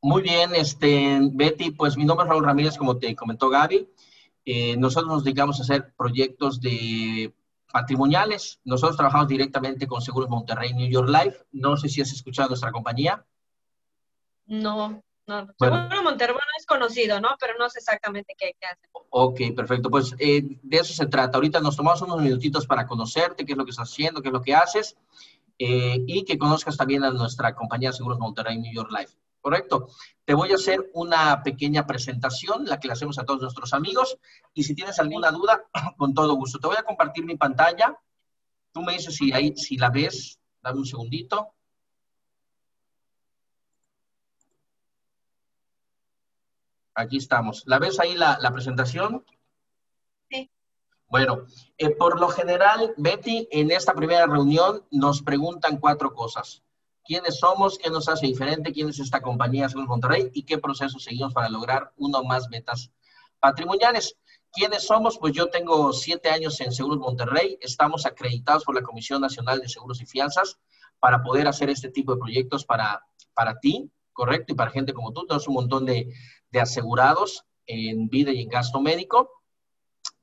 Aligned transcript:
Muy 0.00 0.22
bien, 0.22 0.54
este, 0.54 1.18
Betty, 1.32 1.72
pues 1.72 1.96
mi 1.96 2.04
nombre 2.04 2.24
es 2.24 2.30
Raúl 2.30 2.44
Ramírez, 2.44 2.76
como 2.76 2.98
te 2.98 3.16
comentó 3.16 3.48
Gaby. 3.48 3.88
Eh, 4.44 4.76
nosotros 4.76 5.12
nos 5.12 5.24
dedicamos 5.24 5.58
a 5.58 5.62
hacer 5.62 5.92
proyectos 5.96 6.60
de 6.60 7.34
patrimoniales. 7.72 8.60
Nosotros 8.64 8.96
trabajamos 8.96 9.28
directamente 9.28 9.86
con 9.86 10.00
Seguros 10.00 10.30
Monterrey 10.30 10.72
New 10.72 10.88
York 10.88 11.08
Life. 11.08 11.44
No 11.52 11.76
sé 11.76 11.88
si 11.88 12.00
has 12.00 12.12
escuchado 12.12 12.48
nuestra 12.48 12.72
compañía. 12.72 13.24
No, 14.46 15.02
no. 15.26 15.46
Seguro 15.58 16.02
Monterrey 16.02 16.36
es 16.58 16.64
conocido, 16.64 17.20
¿no? 17.20 17.28
Pero 17.38 17.54
no 17.58 17.68
sé 17.68 17.80
exactamente 17.80 18.34
qué, 18.38 18.52
qué 18.58 18.66
hace. 18.66 18.88
Ok, 19.10 19.40
perfecto. 19.54 19.90
Pues 19.90 20.14
eh, 20.18 20.42
de 20.62 20.76
eso 20.78 20.94
se 20.94 21.06
trata. 21.06 21.36
Ahorita 21.36 21.60
nos 21.60 21.76
tomamos 21.76 22.00
unos 22.02 22.22
minutitos 22.22 22.66
para 22.66 22.86
conocerte, 22.86 23.44
qué 23.44 23.52
es 23.52 23.58
lo 23.58 23.64
que 23.64 23.72
estás 23.72 23.90
haciendo, 23.90 24.22
qué 24.22 24.28
es 24.28 24.32
lo 24.32 24.42
que 24.42 24.54
haces, 24.54 24.96
eh, 25.58 26.02
y 26.06 26.24
que 26.24 26.38
conozcas 26.38 26.76
también 26.76 27.04
a 27.04 27.10
nuestra 27.10 27.54
compañía 27.54 27.92
Seguros 27.92 28.18
Monterrey 28.18 28.58
New 28.58 28.72
York 28.72 28.90
Life. 28.90 29.12
¿Correcto? 29.40 29.88
Te 30.24 30.34
voy 30.34 30.52
a 30.52 30.56
hacer 30.56 30.90
una 30.92 31.42
pequeña 31.42 31.86
presentación, 31.86 32.64
la 32.66 32.78
que 32.78 32.88
le 32.88 32.92
hacemos 32.92 33.18
a 33.18 33.24
todos 33.24 33.40
nuestros 33.40 33.72
amigos, 33.72 34.18
y 34.52 34.64
si 34.64 34.74
tienes 34.74 34.98
alguna 34.98 35.30
duda, 35.30 35.64
con 35.96 36.14
todo 36.14 36.34
gusto. 36.34 36.58
Te 36.58 36.66
voy 36.66 36.76
a 36.78 36.82
compartir 36.82 37.24
mi 37.24 37.36
pantalla. 37.36 37.98
Tú 38.72 38.82
me 38.82 38.92
dices 38.92 39.16
si, 39.16 39.32
ahí, 39.32 39.56
si 39.56 39.76
la 39.76 39.90
ves. 39.90 40.38
Dame 40.62 40.78
un 40.78 40.86
segundito. 40.86 41.54
Aquí 46.94 47.16
estamos. 47.16 47.62
¿La 47.66 47.78
ves 47.78 48.00
ahí 48.00 48.14
la, 48.14 48.50
presentación? 48.52 49.24
Sí. 50.28 50.50
Bueno, 51.06 51.46
eh, 51.78 51.90
por 51.90 52.20
lo 52.20 52.28
general, 52.28 52.92
Betty, 52.96 53.48
en 53.52 53.70
esta 53.70 53.94
primera 53.94 54.26
reunión 54.26 54.84
nos 54.90 55.22
preguntan 55.22 55.78
cuatro 55.78 56.12
cosas 56.12 56.64
quiénes 57.08 57.38
somos, 57.38 57.78
qué 57.78 57.88
nos 57.88 58.06
hace 58.06 58.26
diferente, 58.26 58.70
quién 58.70 58.90
es 58.90 59.00
esta 59.00 59.22
compañía 59.22 59.68
Seguros 59.70 59.88
Monterrey 59.88 60.30
y 60.34 60.42
qué 60.42 60.58
proceso 60.58 60.98
seguimos 60.98 61.32
para 61.32 61.48
lograr 61.48 61.90
uno 61.96 62.22
más 62.22 62.50
metas 62.50 62.90
patrimoniales. 63.40 64.14
¿Quiénes 64.52 64.86
somos? 64.86 65.18
Pues 65.18 65.32
yo 65.32 65.48
tengo 65.48 65.94
siete 65.94 66.28
años 66.28 66.60
en 66.60 66.70
Seguros 66.70 66.98
Monterrey, 66.98 67.56
estamos 67.62 68.04
acreditados 68.04 68.64
por 68.64 68.74
la 68.74 68.82
Comisión 68.82 69.22
Nacional 69.22 69.60
de 69.60 69.70
Seguros 69.70 70.02
y 70.02 70.06
Fianzas 70.06 70.58
para 71.00 71.22
poder 71.22 71.48
hacer 71.48 71.70
este 71.70 71.88
tipo 71.88 72.12
de 72.12 72.20
proyectos 72.20 72.66
para, 72.66 73.02
para 73.32 73.58
ti, 73.58 73.90
correcto, 74.12 74.52
y 74.52 74.56
para 74.56 74.70
gente 74.70 74.92
como 74.92 75.12
tú. 75.12 75.24
Tenemos 75.26 75.48
un 75.48 75.54
montón 75.54 75.86
de, 75.86 76.12
de 76.50 76.60
asegurados 76.60 77.46
en 77.64 78.10
vida 78.10 78.32
y 78.32 78.42
en 78.42 78.50
gasto 78.50 78.82
médico. 78.82 79.30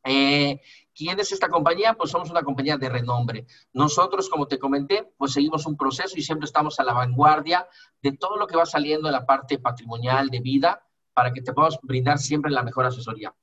Eh, 0.06 0.62
¿Quién 0.94 1.20
es 1.20 1.34
esta 1.34 1.50
compañía? 1.50 1.94
Pues 1.94 2.12
somos 2.12 2.30
una 2.30 2.44
compañía 2.44 2.78
de 2.78 2.88
renombre. 2.88 3.46
Nosotros, 3.74 4.30
como 4.30 4.48
te 4.48 4.58
comenté, 4.58 5.12
pues 5.18 5.34
seguimos 5.34 5.66
un 5.66 5.76
proceso 5.76 6.18
y 6.18 6.22
siempre 6.22 6.46
estamos 6.46 6.80
a 6.80 6.86
la 6.86 6.94
vanguardia 6.94 7.68
de 8.02 8.14
todo 8.14 8.38
lo 8.38 8.48
que 8.48 8.56
va 8.56 8.66
saliendo 8.66 9.10
en 9.10 9.14
la 9.14 9.26
parte 9.26 9.60
patrimonial 9.60 10.30
de 10.30 10.40
vida 10.40 10.88
para 11.14 11.34
que 11.34 11.42
te 11.42 11.52
podamos 11.52 11.80
brindar 11.82 12.18
siempre 12.18 12.52
la 12.52 12.64
mejor 12.64 12.86
asesoría. 12.86 13.36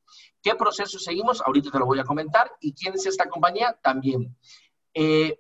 ¿Qué 0.43 0.55
proceso 0.55 0.99
seguimos? 0.99 1.43
Ahorita 1.43 1.71
te 1.71 1.79
lo 1.79 1.85
voy 1.85 1.99
a 1.99 2.05
comentar. 2.05 2.51
¿Y 2.61 2.73
quién 2.73 2.95
es 2.95 3.05
esta 3.05 3.29
compañía? 3.29 3.79
También. 3.83 4.35
Eh, 4.95 5.39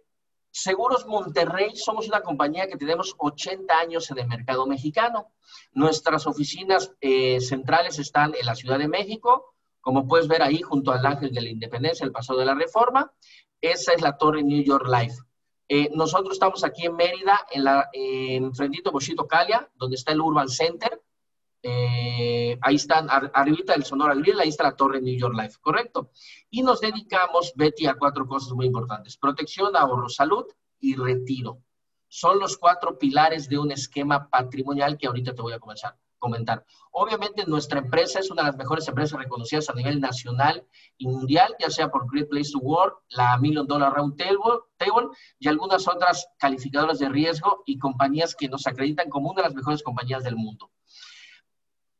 Seguros 0.54 1.06
Monterrey 1.06 1.74
somos 1.76 2.08
una 2.08 2.20
compañía 2.20 2.66
que 2.66 2.76
tenemos 2.76 3.14
80 3.16 3.74
años 3.74 4.10
en 4.10 4.18
el 4.18 4.28
mercado 4.28 4.66
mexicano. 4.66 5.32
Nuestras 5.72 6.26
oficinas 6.26 6.92
eh, 7.00 7.40
centrales 7.40 7.98
están 7.98 8.34
en 8.38 8.44
la 8.44 8.54
Ciudad 8.54 8.78
de 8.78 8.86
México, 8.86 9.51
como 9.82 10.06
puedes 10.06 10.28
ver 10.28 10.42
ahí, 10.42 10.62
junto 10.62 10.92
al 10.92 11.04
Ángel 11.04 11.34
de 11.34 11.42
la 11.42 11.50
Independencia, 11.50 12.04
el 12.04 12.12
Paso 12.12 12.34
de 12.36 12.46
la 12.46 12.54
Reforma, 12.54 13.12
esa 13.60 13.92
es 13.92 14.00
la 14.00 14.16
Torre 14.16 14.42
New 14.42 14.62
York 14.62 14.86
Life. 14.88 15.16
Eh, 15.68 15.90
nosotros 15.92 16.34
estamos 16.34 16.64
aquí 16.64 16.86
en 16.86 16.94
Mérida, 16.96 17.46
en, 17.50 17.64
la, 17.64 17.88
en 17.92 18.54
Frentito 18.54 18.92
Bochito 18.92 19.26
Calia, 19.26 19.68
donde 19.74 19.96
está 19.96 20.12
el 20.12 20.20
Urban 20.20 20.48
Center. 20.48 21.02
Eh, 21.64 22.58
ahí 22.60 22.76
están, 22.76 23.08
arribita 23.10 23.72
del 23.72 23.84
Sonora 23.84 24.14
Grill, 24.14 24.40
ahí 24.40 24.48
está 24.48 24.64
la 24.64 24.76
Torre 24.76 25.00
New 25.00 25.18
York 25.18 25.34
Life, 25.36 25.58
¿correcto? 25.60 26.10
Y 26.50 26.62
nos 26.62 26.80
dedicamos, 26.80 27.52
Betty, 27.56 27.86
a 27.86 27.94
cuatro 27.94 28.26
cosas 28.26 28.52
muy 28.52 28.66
importantes. 28.66 29.16
Protección, 29.16 29.76
ahorro, 29.76 30.08
salud 30.08 30.44
y 30.78 30.94
retiro. 30.94 31.58
Son 32.08 32.38
los 32.38 32.56
cuatro 32.56 32.98
pilares 32.98 33.48
de 33.48 33.58
un 33.58 33.72
esquema 33.72 34.28
patrimonial 34.28 34.96
que 34.96 35.06
ahorita 35.06 35.34
te 35.34 35.42
voy 35.42 35.54
a 35.54 35.58
comenzar 35.58 35.96
comentar. 36.22 36.64
Obviamente 36.92 37.44
nuestra 37.46 37.80
empresa 37.80 38.20
es 38.20 38.30
una 38.30 38.42
de 38.42 38.48
las 38.50 38.56
mejores 38.56 38.86
empresas 38.86 39.18
reconocidas 39.18 39.68
a 39.68 39.74
nivel 39.74 40.00
nacional 40.00 40.64
y 40.96 41.08
mundial, 41.08 41.54
ya 41.58 41.68
sea 41.68 41.90
por 41.90 42.08
Great 42.10 42.28
Place 42.28 42.52
to 42.52 42.60
Work, 42.60 43.02
la 43.08 43.36
Million 43.38 43.66
Dollar 43.66 43.92
Round 43.92 44.16
Table, 44.16 45.08
y 45.38 45.48
algunas 45.48 45.88
otras 45.88 46.28
calificadoras 46.38 47.00
de 47.00 47.08
riesgo 47.08 47.62
y 47.66 47.78
compañías 47.78 48.34
que 48.36 48.48
nos 48.48 48.66
acreditan 48.66 49.10
como 49.10 49.30
una 49.30 49.42
de 49.42 49.48
las 49.48 49.54
mejores 49.54 49.82
compañías 49.82 50.22
del 50.22 50.36
mundo. 50.36 50.70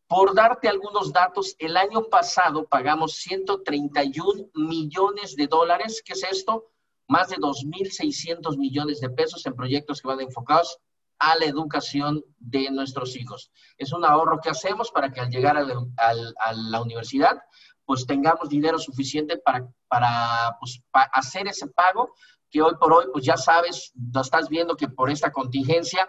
Por 0.06 0.34
darte 0.34 0.69
algunos 0.69 1.12
datos, 1.12 1.56
el 1.59 1.77
año 1.77 2.04
pasado 2.04 2.66
pagamos 2.66 3.15
131 3.15 4.50
millones 4.54 5.37
de 5.37 5.47
dólares. 5.47 6.03
¿Qué 6.04 6.12
es 6.12 6.22
esto? 6.25 6.71
Más 7.09 7.31
de 7.31 7.37
2.600 7.37 8.56
millones 8.56 9.00
de 9.00 9.10
pesos 9.10 9.44
en 9.47 9.54
proyectos 9.54 10.00
que 10.00 10.09
van 10.09 10.21
enfocados 10.21 10.78
a 11.19 11.37
la 11.37 11.45
educación 11.45 12.23
de 12.39 12.71
nuestros 12.71 13.17
hijos. 13.17 13.50
Es 13.78 13.93
un 13.93 14.05
ahorro 14.05 14.41
que 14.41 14.50
hacemos 14.50 14.91
para 14.91 15.12
que 15.12 15.21
al 15.21 15.31
llegar 15.31 15.56
a 15.56 16.53
la, 16.53 16.81
universidad, 16.81 17.41
pues 17.84 18.06
tengamos 18.06 18.49
dinero 18.49 18.78
suficiente 18.78 19.39
para, 19.39 19.69
para, 19.89 20.56
pues, 20.61 20.83
hacer 21.12 21.47
ese 21.49 21.69
pago 21.69 22.12
que 22.51 22.61
hoy 22.61 22.75
por 22.78 22.93
hoy, 22.93 23.06
pues 23.12 23.25
ya 23.25 23.37
sabes, 23.37 23.93
lo 24.12 24.21
estás 24.21 24.49
viendo 24.49 24.77
que 24.77 24.89
por 24.89 25.11
esta 25.11 25.33
contingencia 25.33 26.06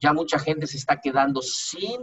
ya 0.00 0.12
mucha 0.12 0.38
gente 0.38 0.66
se 0.66 0.78
está 0.78 1.00
quedando 1.00 1.42
sin 1.42 2.02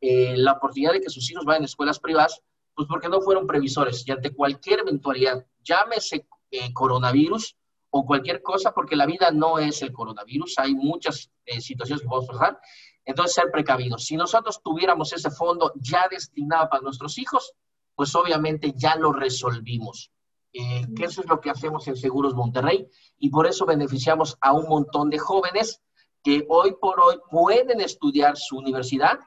eh, 0.00 0.36
la 0.36 0.52
oportunidad 0.52 0.92
de 0.92 1.00
que 1.00 1.10
sus 1.10 1.30
hijos 1.30 1.44
vayan 1.44 1.62
a 1.62 1.66
escuelas 1.66 1.98
privadas, 1.98 2.42
pues 2.74 2.86
porque 2.88 3.08
no 3.08 3.20
fueron 3.22 3.46
previsores 3.46 4.06
y 4.06 4.12
ante 4.12 4.34
cualquier 4.34 4.80
eventualidad, 4.80 5.46
llámese 5.64 6.26
eh, 6.50 6.72
coronavirus, 6.74 7.56
o 7.96 8.04
cualquier 8.04 8.42
cosa, 8.42 8.72
porque 8.72 8.96
la 8.96 9.06
vida 9.06 9.30
no 9.30 9.58
es 9.58 9.82
el 9.82 9.92
coronavirus, 9.92 10.58
hay 10.58 10.74
muchas 10.74 11.30
eh, 11.46 11.60
situaciones 11.60 12.02
que 12.02 12.08
podemos 12.08 12.28
pasar. 12.28 12.60
Entonces, 13.04 13.34
ser 13.34 13.50
precavidos. 13.50 14.04
Si 14.04 14.16
nosotros 14.16 14.60
tuviéramos 14.62 15.12
ese 15.12 15.30
fondo 15.30 15.72
ya 15.76 16.08
destinado 16.10 16.68
para 16.68 16.82
nuestros 16.82 17.16
hijos, 17.18 17.52
pues 17.94 18.14
obviamente 18.14 18.74
ya 18.76 18.96
lo 18.96 19.12
resolvimos. 19.12 20.10
Eh, 20.52 20.86
que 20.96 21.04
eso 21.04 21.20
es 21.20 21.28
lo 21.28 21.40
que 21.40 21.50
hacemos 21.50 21.86
en 21.86 21.96
Seguros 21.96 22.34
Monterrey 22.34 22.88
y 23.18 23.28
por 23.28 23.46
eso 23.46 23.66
beneficiamos 23.66 24.38
a 24.40 24.52
un 24.52 24.66
montón 24.68 25.10
de 25.10 25.18
jóvenes 25.18 25.82
que 26.22 26.46
hoy 26.48 26.74
por 26.80 26.98
hoy 26.98 27.18
pueden 27.30 27.80
estudiar 27.80 28.38
su 28.38 28.56
universidad 28.56 29.20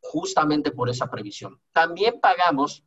justamente 0.00 0.70
por 0.70 0.88
esa 0.88 1.10
previsión. 1.10 1.60
También 1.72 2.20
pagamos 2.20 2.84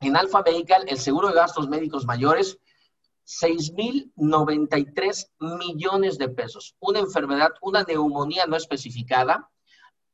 en 0.00 0.16
Alfa 0.16 0.42
Medical 0.42 0.84
el 0.88 0.98
seguro 0.98 1.28
de 1.28 1.34
gastos 1.34 1.68
médicos 1.68 2.04
mayores 2.04 2.58
6.093 3.26 5.30
millones 5.40 6.18
de 6.18 6.28
pesos. 6.28 6.76
Una 6.80 7.00
enfermedad, 7.00 7.50
una 7.62 7.82
neumonía 7.82 8.46
no 8.46 8.56
especificada, 8.56 9.50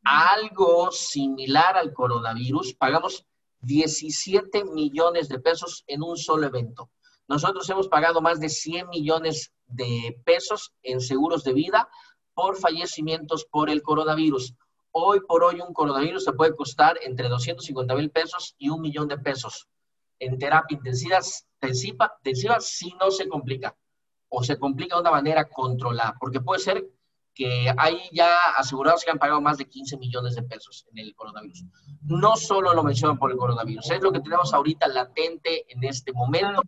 algo 0.02 0.90
similar 0.92 1.76
al 1.76 1.92
coronavirus, 1.92 2.74
pagamos 2.74 3.26
17 3.60 4.64
millones 4.64 5.28
de 5.28 5.38
pesos 5.38 5.84
en 5.86 6.02
un 6.02 6.16
solo 6.16 6.46
evento. 6.46 6.90
Nosotros 7.28 7.68
hemos 7.68 7.88
pagado 7.88 8.20
más 8.20 8.40
de 8.40 8.48
100 8.48 8.88
millones 8.88 9.52
de 9.66 10.20
pesos 10.24 10.72
en 10.82 11.00
seguros 11.00 11.44
de 11.44 11.52
vida 11.52 11.88
por 12.34 12.56
fallecimientos 12.56 13.44
por 13.44 13.70
el 13.70 13.82
coronavirus. 13.82 14.54
Hoy 14.92 15.20
por 15.20 15.44
hoy 15.44 15.60
un 15.60 15.72
coronavirus 15.72 16.24
se 16.24 16.32
puede 16.32 16.56
costar 16.56 16.98
entre 17.02 17.28
250 17.28 17.94
mil 17.94 18.10
pesos 18.10 18.54
y 18.58 18.70
un 18.70 18.80
millón 18.80 19.08
de 19.08 19.18
pesos 19.18 19.68
en 20.20 20.38
terapia 20.38 20.76
intensiva, 20.76 21.18
intensiva, 21.60 22.60
si 22.60 22.94
no 23.00 23.10
se 23.10 23.28
complica 23.28 23.76
o 24.28 24.44
se 24.44 24.58
complica 24.58 24.94
de 24.94 25.00
una 25.00 25.10
manera 25.10 25.48
controlada, 25.48 26.14
porque 26.20 26.40
puede 26.40 26.60
ser 26.60 26.86
que 27.34 27.72
hay 27.76 27.98
ya 28.12 28.36
asegurados 28.56 29.04
que 29.04 29.10
han 29.10 29.18
pagado 29.18 29.40
más 29.40 29.58
de 29.58 29.68
15 29.68 29.96
millones 29.96 30.34
de 30.34 30.42
pesos 30.42 30.86
en 30.92 30.98
el 30.98 31.14
coronavirus. 31.14 31.64
No 32.02 32.36
solo 32.36 32.74
lo 32.74 32.82
mencionan 32.82 33.18
por 33.18 33.30
el 33.30 33.36
coronavirus, 33.36 33.90
es 33.90 34.02
lo 34.02 34.12
que 34.12 34.20
tenemos 34.20 34.52
ahorita 34.52 34.88
latente 34.88 35.64
en 35.72 35.82
este 35.84 36.12
momento, 36.12 36.62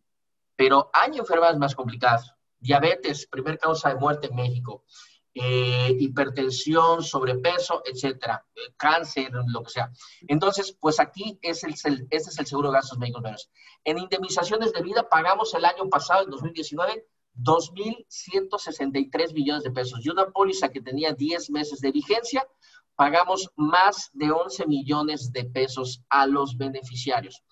pero 0.57 0.91
hay 0.93 1.19
enfermedades 1.19 1.59
más 1.59 1.75
complicadas. 1.75 2.33
Diabetes, 2.59 3.27
primer 3.27 3.59
causa 3.59 3.91
de 3.91 3.97
muerte 3.97 4.29
en 4.29 4.37
México. 4.37 4.85
Eh, 5.35 5.97
hipertensión, 5.99 7.03
sobrepeso, 7.03 7.83
etcétera, 7.87 8.45
eh, 8.55 8.75
cáncer, 8.77 9.33
lo 9.47 9.63
que 9.63 9.71
sea. 9.71 9.91
Entonces, 10.29 10.77
pues 10.79 11.01
aquí 11.01 11.39
es 11.41 11.65
el, 11.65 11.73
este 11.73 12.29
es 12.31 12.39
el 12.39 12.47
seguro 12.47 12.69
de 12.69 12.75
gastos 12.75 12.99
médicos 12.99 13.23
menos. 13.23 13.51
En 13.83 13.97
indemnizaciones 13.97 14.75
de 14.75 14.83
vida 14.83 15.09
pagamos 15.09 15.55
el 15.55 15.65
año 15.65 15.89
pasado, 15.89 16.25
en 16.25 16.31
2019, 16.31 17.07
2.163 17.35 19.33
millones 19.33 19.63
de 19.63 19.71
pesos. 19.71 20.05
Y 20.05 20.11
una 20.11 20.27
póliza 20.27 20.69
que 20.69 20.83
tenía 20.83 21.15
10 21.15 21.49
meses 21.49 21.81
de 21.81 21.93
vigencia, 21.93 22.47
pagamos 22.95 23.51
más 23.57 24.11
de 24.13 24.31
11 24.31 24.67
millones 24.67 25.33
de 25.33 25.45
pesos 25.45 26.05
a 26.11 26.27
los 26.27 26.59
beneficiarios. 26.59 27.43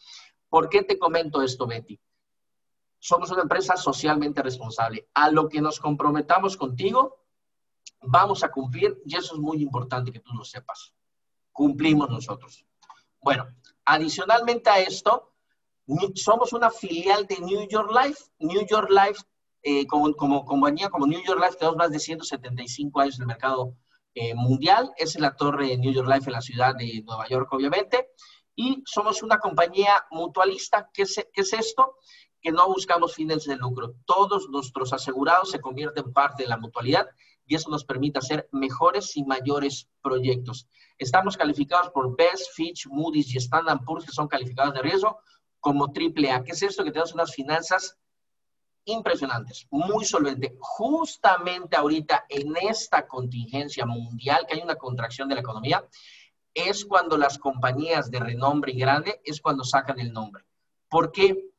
¿Por 0.51 0.69
qué 0.69 0.83
te 0.83 0.99
comento 0.99 1.41
esto, 1.41 1.67
Betty? 1.67 1.99
Somos 2.99 3.31
una 3.31 3.41
empresa 3.43 3.77
socialmente 3.77 4.43
responsable. 4.43 5.09
A 5.15 5.31
lo 5.31 5.49
que 5.49 5.63
nos 5.63 5.81
comprometamos 5.81 6.59
contigo, 6.59 7.20
vamos 8.03 8.43
a 8.45 8.51
cumplir 8.51 9.01
y 9.05 9.17
eso 9.17 9.35
es 9.35 9.41
muy 9.41 9.63
importante 9.63 10.13
que 10.13 10.21
tú 10.21 10.33
lo 10.35 10.45
sepas. 10.45 10.95
cumplimos 11.53 12.09
nosotros. 12.09 12.65
Bueno, 13.21 13.47
adicionalmente 13.85 14.71
a 14.71 14.79
esto, 14.79 15.35
somos 16.15 16.53
una 16.53 16.71
filial 16.71 17.27
de 17.27 17.39
New 17.41 17.69
York 17.69 17.91
Life. 17.93 18.23
New 18.39 18.67
York 18.67 18.89
Life, 18.89 19.23
eh, 19.63 19.87
como, 19.87 20.15
como, 20.15 20.45
compañía, 20.45 20.89
como 20.89 21.07
New 21.07 21.21
York 21.23 21.41
Life, 21.41 21.57
tenemos 21.59 21.77
más 21.77 21.91
de 21.91 21.99
175 21.99 23.01
años 23.01 23.17
en 23.17 23.23
el 23.23 23.27
mercado 23.27 23.77
eh, 24.15 24.35
mundial. 24.35 24.93
Es 24.97 25.19
la 25.19 25.35
torre 25.37 25.69
de 25.69 25.79
New 25.79 25.93
York 25.93 26.09
Life 26.09 26.27
en 26.27 26.33
la 26.33 26.41
ciudad 26.41 26.75
de 26.77 27.03
Nueva 27.05 27.29
York, 27.29 27.53
obviamente. 27.53 28.09
Y 28.55 28.83
somos 28.87 29.23
una 29.23 29.39
compañía 29.39 30.07
mutualista. 30.11 30.89
¿Qué 30.95 31.03
es, 31.03 31.27
qué 31.33 31.41
es 31.43 31.53
esto? 31.53 31.97
Que 32.41 32.53
no 32.53 32.69
buscamos 32.69 33.15
fines 33.15 33.45
de 33.45 33.57
lucro. 33.57 33.97
Todos 34.07 34.49
nuestros 34.49 34.93
asegurados 34.93 35.51
se 35.51 35.61
convierten 35.61 36.07
en 36.07 36.13
parte 36.13 36.45
de 36.45 36.49
la 36.49 36.57
mutualidad 36.57 37.07
y 37.51 37.57
eso 37.57 37.69
nos 37.69 37.85
permite 37.85 38.21
hacer 38.21 38.49
mejores 38.53 39.17
y 39.17 39.25
mayores 39.25 39.89
proyectos. 40.03 40.69
Estamos 40.99 41.37
calificados 41.37 41.91
por 41.91 42.17
Best, 42.17 42.53
Fitch, 42.55 42.87
Moody's 42.87 43.35
y 43.35 43.39
Standard 43.39 43.81
Poor's, 43.85 44.07
que 44.07 44.13
son 44.13 44.29
calificados 44.29 44.73
de 44.73 44.83
riesgo, 44.83 45.19
como 45.59 45.91
triple 45.91 46.31
A. 46.31 46.45
¿Qué 46.45 46.53
es 46.53 46.63
esto? 46.63 46.85
Que 46.85 46.93
tenemos 46.93 47.13
unas 47.13 47.35
finanzas 47.35 47.99
impresionantes, 48.85 49.67
muy 49.73 50.05
solventes. 50.05 50.53
Justamente 50.61 51.77
ahorita 51.77 52.25
en 52.29 52.55
esta 52.57 53.09
contingencia 53.09 53.85
mundial, 53.85 54.47
que 54.47 54.55
hay 54.55 54.61
una 54.63 54.77
contracción 54.77 55.29
de 55.29 55.35
la 55.35 55.41
economía, 55.41 55.85
es 56.55 56.85
cuando 56.85 57.19
las 57.19 57.37
compañías 57.37 58.13
de 58.13 58.21
renombre 58.21 58.71
y 58.71 58.79
grande, 58.79 59.21
es 59.25 59.41
cuando 59.41 59.65
sacan 59.65 59.99
el 59.99 60.13
nombre. 60.13 60.45
¿Por 60.89 61.11
qué? 61.11 61.51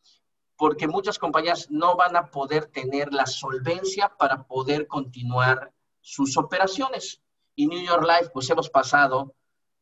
Porque 0.55 0.87
muchas 0.87 1.19
compañías 1.19 1.69
no 1.69 1.97
van 1.97 2.15
a 2.15 2.31
poder 2.31 2.67
tener 2.67 3.11
la 3.11 3.25
solvencia 3.25 4.15
para 4.17 4.47
poder 4.47 4.87
continuar 4.87 5.73
sus 6.01 6.37
operaciones. 6.37 7.21
Y 7.55 7.67
New 7.67 7.81
York 7.81 8.03
Life, 8.03 8.31
pues 8.33 8.49
hemos 8.49 8.69
pasado 8.69 9.35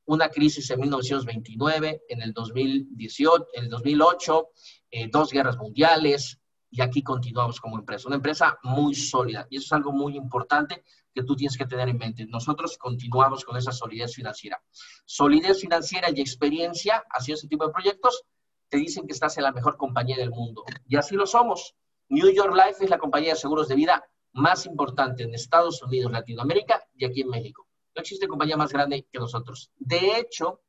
una 0.06 0.30
crisis 0.30 0.70
en 0.72 0.80
1929, 0.80 2.04
en 2.10 2.22
el 2.22 2.34
2018, 2.34 3.48
en 3.54 3.64
el 3.66 3.70
2008, 3.70 4.50
eh, 4.92 5.10
dos 5.12 5.32
guerras 5.32 5.58
mundiales, 5.58 6.40
y 6.72 6.82
aquí 6.82 7.02
continuamos 7.02 7.60
como 7.60 7.78
empresa. 7.78 8.08
Una 8.08 8.18
empresa 8.18 8.58
muy 8.64 8.96
sólida, 8.96 9.48
y 9.50 9.58
eso 9.58 9.66
es 9.68 9.74
algo 9.74 9.92
muy 9.92 10.16
importante 10.18 10.84
que 11.14 11.24
tú 11.24 11.36
tienes 11.36 11.58
que 11.58 11.66
tener 11.66 11.90
en 11.90 11.98
mente. 11.98 12.26
Nosotros 12.26 12.78
continuamos 12.78 13.44
con 13.44 13.58
esa 13.58 13.72
solidez 13.72 14.16
financiera. 14.16 14.62
Solidez 15.06 15.60
financiera 15.62 16.10
y 16.14 16.22
experiencia 16.22 17.04
haciendo 17.12 17.40
ese 17.40 17.48
tipo 17.48 17.66
de 17.66 17.74
proyectos 17.74 18.24
te 18.68 18.78
dicen 18.78 19.08
que 19.08 19.14
estás 19.14 19.38
en 19.38 19.44
la 19.44 19.52
mejor 19.52 19.78
compañía 19.78 20.18
del 20.18 20.30
mundo. 20.30 20.64
Y 20.88 20.96
así 20.96 21.16
lo 21.16 21.26
somos. 21.26 21.76
New 22.10 22.32
York 22.32 22.54
Life 22.56 22.84
es 22.84 22.90
la 22.90 23.00
compañía 23.00 23.34
de 23.34 23.40
seguros 23.40 23.68
de 23.68 23.76
vida 23.76 24.04
más 24.34 24.66
importante 24.66 25.24
en 25.24 25.34
Estados 25.34 25.82
Unidos, 25.82 26.12
Latinoamérica 26.12 26.84
y 26.96 27.06
aquí 27.06 27.22
en 27.22 27.30
México. 27.30 27.68
No 27.96 28.02
existe 28.02 28.28
compañía 28.28 28.58
más 28.58 28.72
grande 28.72 29.08
que 29.12 29.20
nosotros. 29.20 29.72
De 29.78 30.18
hecho, 30.18 30.62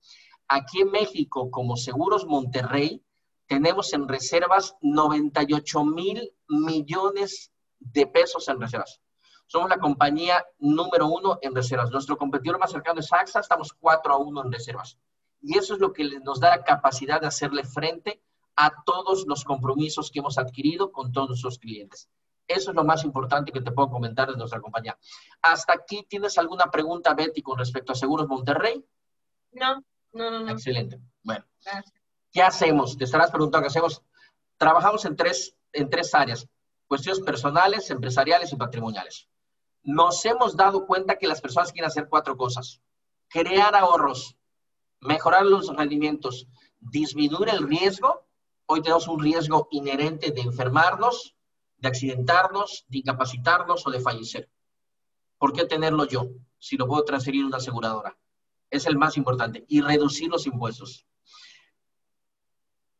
aquí 0.48 0.80
en 0.80 0.90
México, 0.90 1.50
como 1.50 1.76
Seguros 1.76 2.26
Monterrey, 2.26 3.02
tenemos 3.46 3.92
en 3.92 4.08
reservas 4.08 4.76
98 4.80 5.84
mil 5.84 6.32
millones 6.48 7.52
de 7.78 8.06
pesos 8.06 8.48
en 8.48 8.60
reservas. 8.60 9.00
Somos 9.46 9.68
la 9.68 9.78
compañía 9.78 10.46
número 10.60 11.08
uno 11.08 11.38
en 11.42 11.54
reservas. 11.54 11.90
Nuestro 11.90 12.16
competidor 12.16 12.60
más 12.60 12.70
cercano 12.70 13.00
es 13.00 13.12
AXA, 13.12 13.40
estamos 13.40 13.72
4 13.72 14.12
a 14.12 14.16
1 14.18 14.44
en 14.44 14.52
reservas. 14.52 14.96
Y 15.42 15.58
eso 15.58 15.74
es 15.74 15.80
lo 15.80 15.92
que 15.92 16.04
nos 16.20 16.38
da 16.38 16.50
la 16.50 16.62
capacidad 16.62 17.20
de 17.20 17.26
hacerle 17.26 17.64
frente 17.64 18.22
a 18.54 18.70
todos 18.84 19.26
los 19.26 19.42
compromisos 19.42 20.10
que 20.10 20.20
hemos 20.20 20.38
adquirido 20.38 20.92
con 20.92 21.10
todos 21.10 21.30
nuestros 21.30 21.58
clientes. 21.58 22.08
Eso 22.50 22.70
es 22.70 22.76
lo 22.76 22.82
más 22.82 23.04
importante 23.04 23.52
que 23.52 23.60
te 23.60 23.70
puedo 23.70 23.88
comentar 23.90 24.28
de 24.28 24.36
nuestra 24.36 24.60
compañía. 24.60 24.98
¿Hasta 25.40 25.72
aquí 25.72 26.04
tienes 26.08 26.36
alguna 26.36 26.68
pregunta, 26.68 27.14
Betty, 27.14 27.42
con 27.42 27.56
respecto 27.56 27.92
a 27.92 27.94
Seguros 27.94 28.26
Monterrey? 28.26 28.84
No, 29.52 29.84
no, 30.12 30.30
no. 30.30 30.50
Excelente. 30.50 31.00
Bueno, 31.22 31.44
¿qué 32.32 32.42
hacemos? 32.42 32.98
Te 32.98 33.04
estarás 33.04 33.30
preguntando 33.30 33.62
qué 33.62 33.68
hacemos. 33.68 34.02
Trabajamos 34.56 35.04
en 35.04 35.14
tres, 35.14 35.54
en 35.72 35.88
tres 35.88 36.12
áreas, 36.12 36.48
cuestiones 36.88 37.22
personales, 37.22 37.88
empresariales 37.90 38.52
y 38.52 38.56
patrimoniales. 38.56 39.28
Nos 39.84 40.24
hemos 40.26 40.56
dado 40.56 40.86
cuenta 40.86 41.18
que 41.18 41.28
las 41.28 41.40
personas 41.40 41.70
quieren 41.70 41.88
hacer 41.88 42.08
cuatro 42.08 42.36
cosas. 42.36 42.80
Crear 43.28 43.76
ahorros, 43.76 44.36
mejorar 44.98 45.46
los 45.46 45.68
rendimientos, 45.76 46.48
disminuir 46.80 47.48
el 47.50 47.68
riesgo. 47.68 48.26
Hoy 48.66 48.82
tenemos 48.82 49.06
un 49.06 49.22
riesgo 49.22 49.68
inherente 49.70 50.32
de 50.32 50.40
enfermarnos, 50.40 51.36
de 51.80 51.88
accidentarnos, 51.88 52.84
de 52.88 52.98
incapacitarnos 52.98 53.86
o 53.86 53.90
de 53.90 54.00
fallecer. 54.00 54.50
¿Por 55.38 55.52
qué 55.52 55.64
tenerlo 55.64 56.04
yo 56.04 56.28
si 56.58 56.76
lo 56.76 56.86
puedo 56.86 57.04
transferir 57.04 57.44
a 57.44 57.46
una 57.46 57.56
aseguradora? 57.56 58.16
Es 58.70 58.86
el 58.86 58.96
más 58.96 59.16
importante. 59.16 59.64
Y 59.68 59.80
reducir 59.80 60.28
los 60.28 60.46
impuestos. 60.46 61.06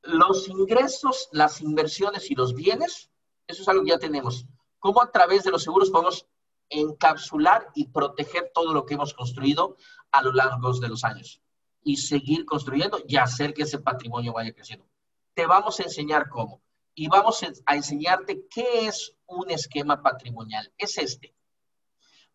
Los 0.03 0.49
ingresos, 0.49 1.29
las 1.33 1.61
inversiones 1.61 2.31
y 2.31 2.35
los 2.35 2.55
bienes, 2.55 3.11
eso 3.47 3.63
es 3.63 3.69
algo 3.69 3.85
que 3.85 3.91
ya 3.91 3.99
tenemos. 3.99 4.47
¿Cómo 4.79 5.03
a 5.03 5.11
través 5.11 5.45
de 5.45 5.51
los 5.51 5.63
seguros 5.63 5.91
podemos 5.91 6.27
encapsular 6.71 7.69
y 7.75 7.89
proteger 7.89 8.51
todo 8.55 8.73
lo 8.73 8.87
que 8.87 8.95
hemos 8.95 9.13
construido 9.13 9.77
a 10.11 10.23
lo 10.23 10.33
largo 10.33 10.73
de 10.73 10.89
los 10.89 11.05
años? 11.05 11.43
Y 11.83 11.99
seguir 11.99 12.47
construyendo 12.47 12.99
y 13.07 13.17
hacer 13.17 13.53
que 13.53 13.63
ese 13.65 13.79
patrimonio 13.79 14.33
vaya 14.33 14.55
creciendo. 14.55 14.87
Te 15.35 15.47
vamos 15.47 15.79
a 15.81 15.83
enseñar 15.83 16.29
cómo 16.31 16.63
y 16.95 17.09
vamos 17.09 17.43
a 17.67 17.75
enseñarte 17.75 18.47
qué 18.49 18.87
es 18.87 19.15
un 19.27 19.51
esquema 19.51 20.03
patrimonial. 20.03 20.73
Es 20.77 20.99
este. 20.99 21.35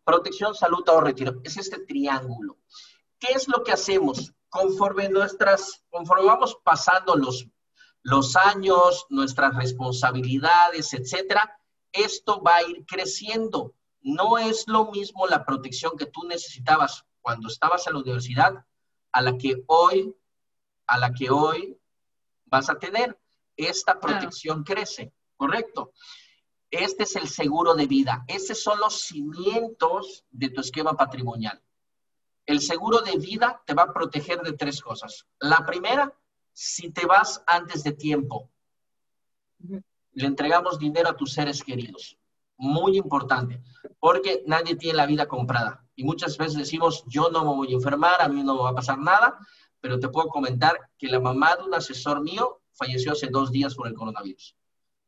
Protección, 0.04 0.56
salud, 0.56 0.88
o 0.88 1.02
retiro. 1.02 1.42
Es 1.44 1.58
este 1.58 1.80
triángulo. 1.80 2.58
¿Qué 3.20 3.34
es 3.34 3.48
lo 3.48 3.64
que 3.64 3.72
hacemos? 3.72 4.34
Conforme 4.50 5.10
nuestras, 5.10 5.84
conforme 5.90 6.26
vamos 6.26 6.58
pasando 6.64 7.16
los, 7.16 7.48
los 8.02 8.36
años, 8.36 9.06
nuestras 9.10 9.56
responsabilidades, 9.56 10.94
etcétera, 10.94 11.60
esto 11.92 12.42
va 12.42 12.58
a 12.58 12.64
ir 12.64 12.86
creciendo. 12.86 13.74
No 14.02 14.38
es 14.38 14.68
lo 14.68 14.92
mismo 14.92 15.28
la 15.28 15.46
protección 15.46 15.98
que 15.98 16.06
tú 16.06 16.24
necesitabas 16.28 17.06
cuando 17.22 17.48
estabas 17.48 17.88
en 17.88 17.94
la 17.94 18.00
universidad 18.00 18.66
a 19.12 19.22
la 19.22 19.38
que 19.38 19.64
hoy, 19.68 20.16
a 20.86 21.00
la 21.00 21.12
que 21.12 21.32
hoy 21.32 21.78
vas 22.46 22.70
a 22.70 22.78
tener 22.78 23.18
esta 23.58 24.00
protección 24.00 24.64
crece, 24.64 25.14
¿correcto? 25.36 25.94
Este 26.70 27.04
es 27.04 27.16
el 27.16 27.28
seguro 27.28 27.74
de 27.76 27.88
vida. 27.88 28.26
Estos 28.28 28.62
son 28.62 28.80
los 28.80 29.02
cimientos 29.02 30.26
de 30.30 30.50
tu 30.50 30.62
esquema 30.62 30.94
patrimonial. 30.94 31.62
El 32.46 32.62
seguro 32.62 33.02
de 33.02 33.18
vida 33.18 33.62
te 33.66 33.74
va 33.74 33.84
a 33.84 33.94
proteger 33.94 34.42
de 34.42 34.54
tres 34.54 34.82
cosas. 34.82 35.26
La 35.40 35.66
primera, 35.66 36.14
si 36.54 36.92
te 36.92 37.06
vas 37.06 37.44
antes 37.48 37.84
de 37.84 37.94
tiempo, 37.94 38.52
le 39.60 40.26
entregamos 40.26 40.78
dinero 40.78 41.10
a 41.10 41.18
tus 41.18 41.34
seres 41.34 41.64
queridos. 41.64 42.18
Muy 42.58 42.98
importante, 42.98 43.62
porque 44.00 44.44
nadie 44.46 44.76
tiene 44.76 44.98
la 44.98 45.06
vida 45.06 45.28
comprada. 45.28 45.86
Y 45.96 46.04
muchas 46.04 46.38
veces 46.38 46.58
decimos, 46.58 47.04
yo 47.08 47.30
no 47.30 47.44
me 47.44 47.56
voy 47.56 47.72
a 47.72 47.76
enfermar, 47.76 48.22
a 48.22 48.28
mí 48.28 48.44
no 48.44 48.56
me 48.56 48.64
va 48.64 48.70
a 48.70 48.76
pasar 48.76 48.98
nada, 49.00 49.38
pero 49.80 50.00
te 50.00 50.10
puedo 50.10 50.28
comentar 50.28 50.90
que 50.98 51.08
la 51.08 51.20
mamá 51.20 51.56
de 51.56 51.64
un 51.64 51.74
asesor 51.74 52.22
mío 52.22 52.62
falleció 52.76 53.14
hace 53.14 53.28
dos 53.28 53.52
días 53.52 53.76
por 53.76 53.88
el 53.88 53.94
coronavirus. 53.94 54.56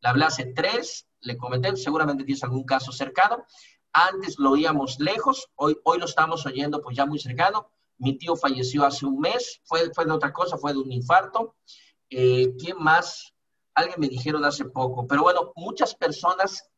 Le 0.01 0.09
hablé 0.09 0.25
hace 0.25 0.45
tres, 0.45 1.07
le 1.21 1.37
comenté, 1.37 1.75
seguramente 1.75 2.23
tienes 2.23 2.43
algún 2.43 2.63
caso 2.63 2.91
cercano. 2.91 3.45
Antes 3.93 4.37
lo 4.37 4.51
oíamos 4.51 4.99
lejos, 4.99 5.49
hoy, 5.55 5.77
hoy 5.83 5.99
lo 5.99 6.05
estamos 6.05 6.45
oyendo 6.45 6.81
pues 6.81 6.95
ya 6.95 7.05
muy 7.05 7.19
cercano. 7.19 7.69
Mi 7.97 8.17
tío 8.17 8.35
falleció 8.35 8.85
hace 8.85 9.05
un 9.05 9.19
mes, 9.19 9.59
fue, 9.63 9.91
fue 9.93 10.05
de 10.05 10.11
otra 10.11 10.31
cosa, 10.31 10.57
fue 10.57 10.73
de 10.73 10.79
un 10.79 10.91
infarto. 10.91 11.55
Eh, 12.09 12.53
¿Quién 12.59 12.77
más? 12.79 13.33
Alguien 13.73 13.99
me 13.99 14.07
dijeron 14.07 14.45
hace 14.45 14.65
poco, 14.65 15.07
pero 15.07 15.23
bueno, 15.23 15.51
muchas 15.55 15.95
personas 15.95 16.69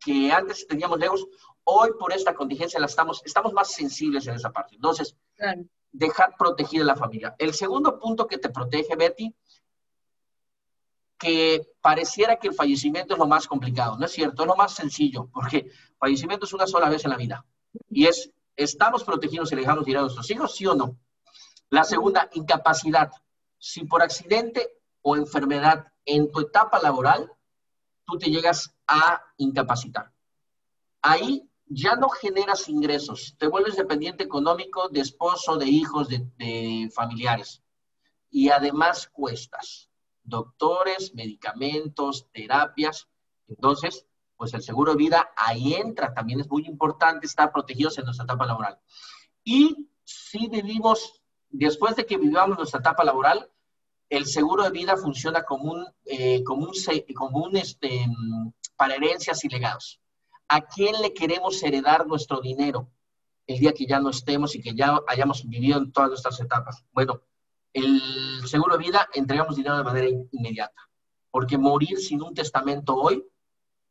que 0.00 0.30
antes 0.32 0.66
teníamos 0.66 0.98
lejos, 0.98 1.26
hoy 1.64 1.90
por 1.98 2.12
esta 2.12 2.34
contingencia 2.34 2.78
la 2.78 2.86
estamos, 2.86 3.22
estamos 3.24 3.52
más 3.52 3.72
sensibles 3.72 4.26
en 4.26 4.34
esa 4.34 4.52
parte. 4.52 4.74
Entonces, 4.74 5.16
dejar 5.92 6.36
protegida 6.38 6.84
la 6.84 6.96
familia. 6.96 7.34
El 7.38 7.54
segundo 7.54 7.98
punto 7.98 8.26
que 8.26 8.38
te 8.38 8.50
protege, 8.50 8.96
Betty, 8.96 9.34
que 11.18 11.66
pareciera 11.80 12.36
que 12.36 12.48
el 12.48 12.54
fallecimiento 12.54 13.14
es 13.14 13.18
lo 13.18 13.26
más 13.26 13.46
complicado. 13.46 13.96
No 13.98 14.06
es 14.06 14.12
cierto, 14.12 14.42
es 14.42 14.48
lo 14.48 14.56
más 14.56 14.74
sencillo, 14.74 15.28
porque 15.32 15.70
fallecimiento 15.98 16.46
es 16.46 16.52
una 16.52 16.66
sola 16.66 16.88
vez 16.88 17.04
en 17.04 17.10
la 17.10 17.16
vida. 17.16 17.44
Y 17.88 18.06
es, 18.06 18.30
¿estamos 18.54 19.04
protegidos 19.04 19.52
y 19.52 19.56
dejamos 19.56 19.86
ir 19.88 19.96
a 19.96 20.02
nuestros 20.02 20.30
hijos, 20.30 20.54
sí 20.54 20.66
o 20.66 20.74
no? 20.74 20.96
La 21.70 21.84
segunda, 21.84 22.28
incapacidad. 22.32 23.10
Si 23.58 23.84
por 23.84 24.02
accidente 24.02 24.68
o 25.02 25.16
enfermedad 25.16 25.86
en 26.04 26.30
tu 26.30 26.40
etapa 26.40 26.80
laboral, 26.80 27.32
tú 28.04 28.18
te 28.18 28.30
llegas 28.30 28.74
a 28.86 29.22
incapacitar. 29.38 30.12
Ahí 31.02 31.48
ya 31.68 31.96
no 31.96 32.08
generas 32.08 32.68
ingresos, 32.68 33.34
te 33.38 33.48
vuelves 33.48 33.76
dependiente 33.76 34.22
económico 34.22 34.88
de 34.88 35.00
esposo, 35.00 35.56
de 35.56 35.66
hijos, 35.66 36.08
de, 36.08 36.30
de 36.36 36.90
familiares. 36.94 37.62
Y 38.30 38.50
además 38.50 39.08
cuestas 39.08 39.90
doctores, 40.26 41.14
medicamentos, 41.14 42.28
terapias. 42.32 43.08
Entonces, 43.48 44.06
pues 44.36 44.52
el 44.54 44.62
seguro 44.62 44.92
de 44.92 44.98
vida 44.98 45.30
ahí 45.36 45.74
entra, 45.74 46.12
también 46.12 46.40
es 46.40 46.50
muy 46.50 46.66
importante 46.66 47.26
estar 47.26 47.52
protegidos 47.52 47.98
en 47.98 48.04
nuestra 48.04 48.24
etapa 48.24 48.46
laboral. 48.46 48.78
Y 49.44 49.88
si 50.04 50.48
vivimos 50.48 51.22
después 51.50 51.96
de 51.96 52.04
que 52.04 52.18
vivamos 52.18 52.58
nuestra 52.58 52.80
etapa 52.80 53.04
laboral, 53.04 53.50
el 54.08 54.26
seguro 54.26 54.64
de 54.64 54.70
vida 54.70 54.96
funciona 54.96 55.42
como 55.42 55.72
un, 55.72 55.86
eh, 56.04 56.42
como 56.44 56.66
un, 56.66 56.72
como 57.14 57.44
un 57.44 57.56
este, 57.56 58.06
para 58.76 58.94
herencias 58.94 59.44
y 59.44 59.48
legados. 59.48 60.00
¿A 60.48 60.60
quién 60.60 61.00
le 61.00 61.12
queremos 61.12 61.60
heredar 61.62 62.06
nuestro 62.06 62.40
dinero 62.40 62.88
el 63.46 63.58
día 63.58 63.72
que 63.72 63.86
ya 63.86 63.98
no 63.98 64.10
estemos 64.10 64.54
y 64.54 64.62
que 64.62 64.74
ya 64.74 65.00
hayamos 65.08 65.48
vivido 65.48 65.78
en 65.78 65.90
todas 65.90 66.10
nuestras 66.10 66.40
etapas? 66.40 66.84
Bueno, 66.92 67.22
el 67.76 68.48
seguro 68.48 68.76
de 68.76 68.84
vida 68.84 69.06
entregamos 69.12 69.56
dinero 69.56 69.76
de 69.76 69.84
manera 69.84 70.08
inmediata, 70.32 70.88
porque 71.30 71.58
morir 71.58 71.98
sin 71.98 72.22
un 72.22 72.32
testamento 72.32 72.94
hoy 72.94 73.22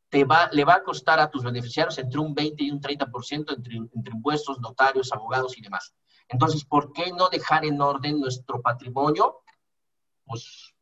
te 0.09 0.23
va, 0.23 0.49
le 0.51 0.65
va 0.65 0.75
a 0.75 0.83
costar 0.83 1.19
a 1.19 1.29
tus 1.29 1.43
beneficiarios 1.43 1.97
entre 1.99 2.19
un 2.19 2.33
20 2.33 2.63
y 2.63 2.71
un 2.71 2.81
30% 2.81 3.55
entre, 3.55 3.77
entre 3.77 4.13
impuestos, 4.13 4.59
notarios, 4.59 5.11
abogados 5.13 5.55
y 5.57 5.61
demás. 5.61 5.93
Entonces, 6.27 6.65
¿por 6.65 6.93
qué 6.93 7.11
no 7.11 7.29
dejar 7.29 7.63
en 7.63 7.79
orden 7.79 8.19
nuestro 8.19 8.59
patrimonio? 8.59 9.41
Pues 10.25 10.73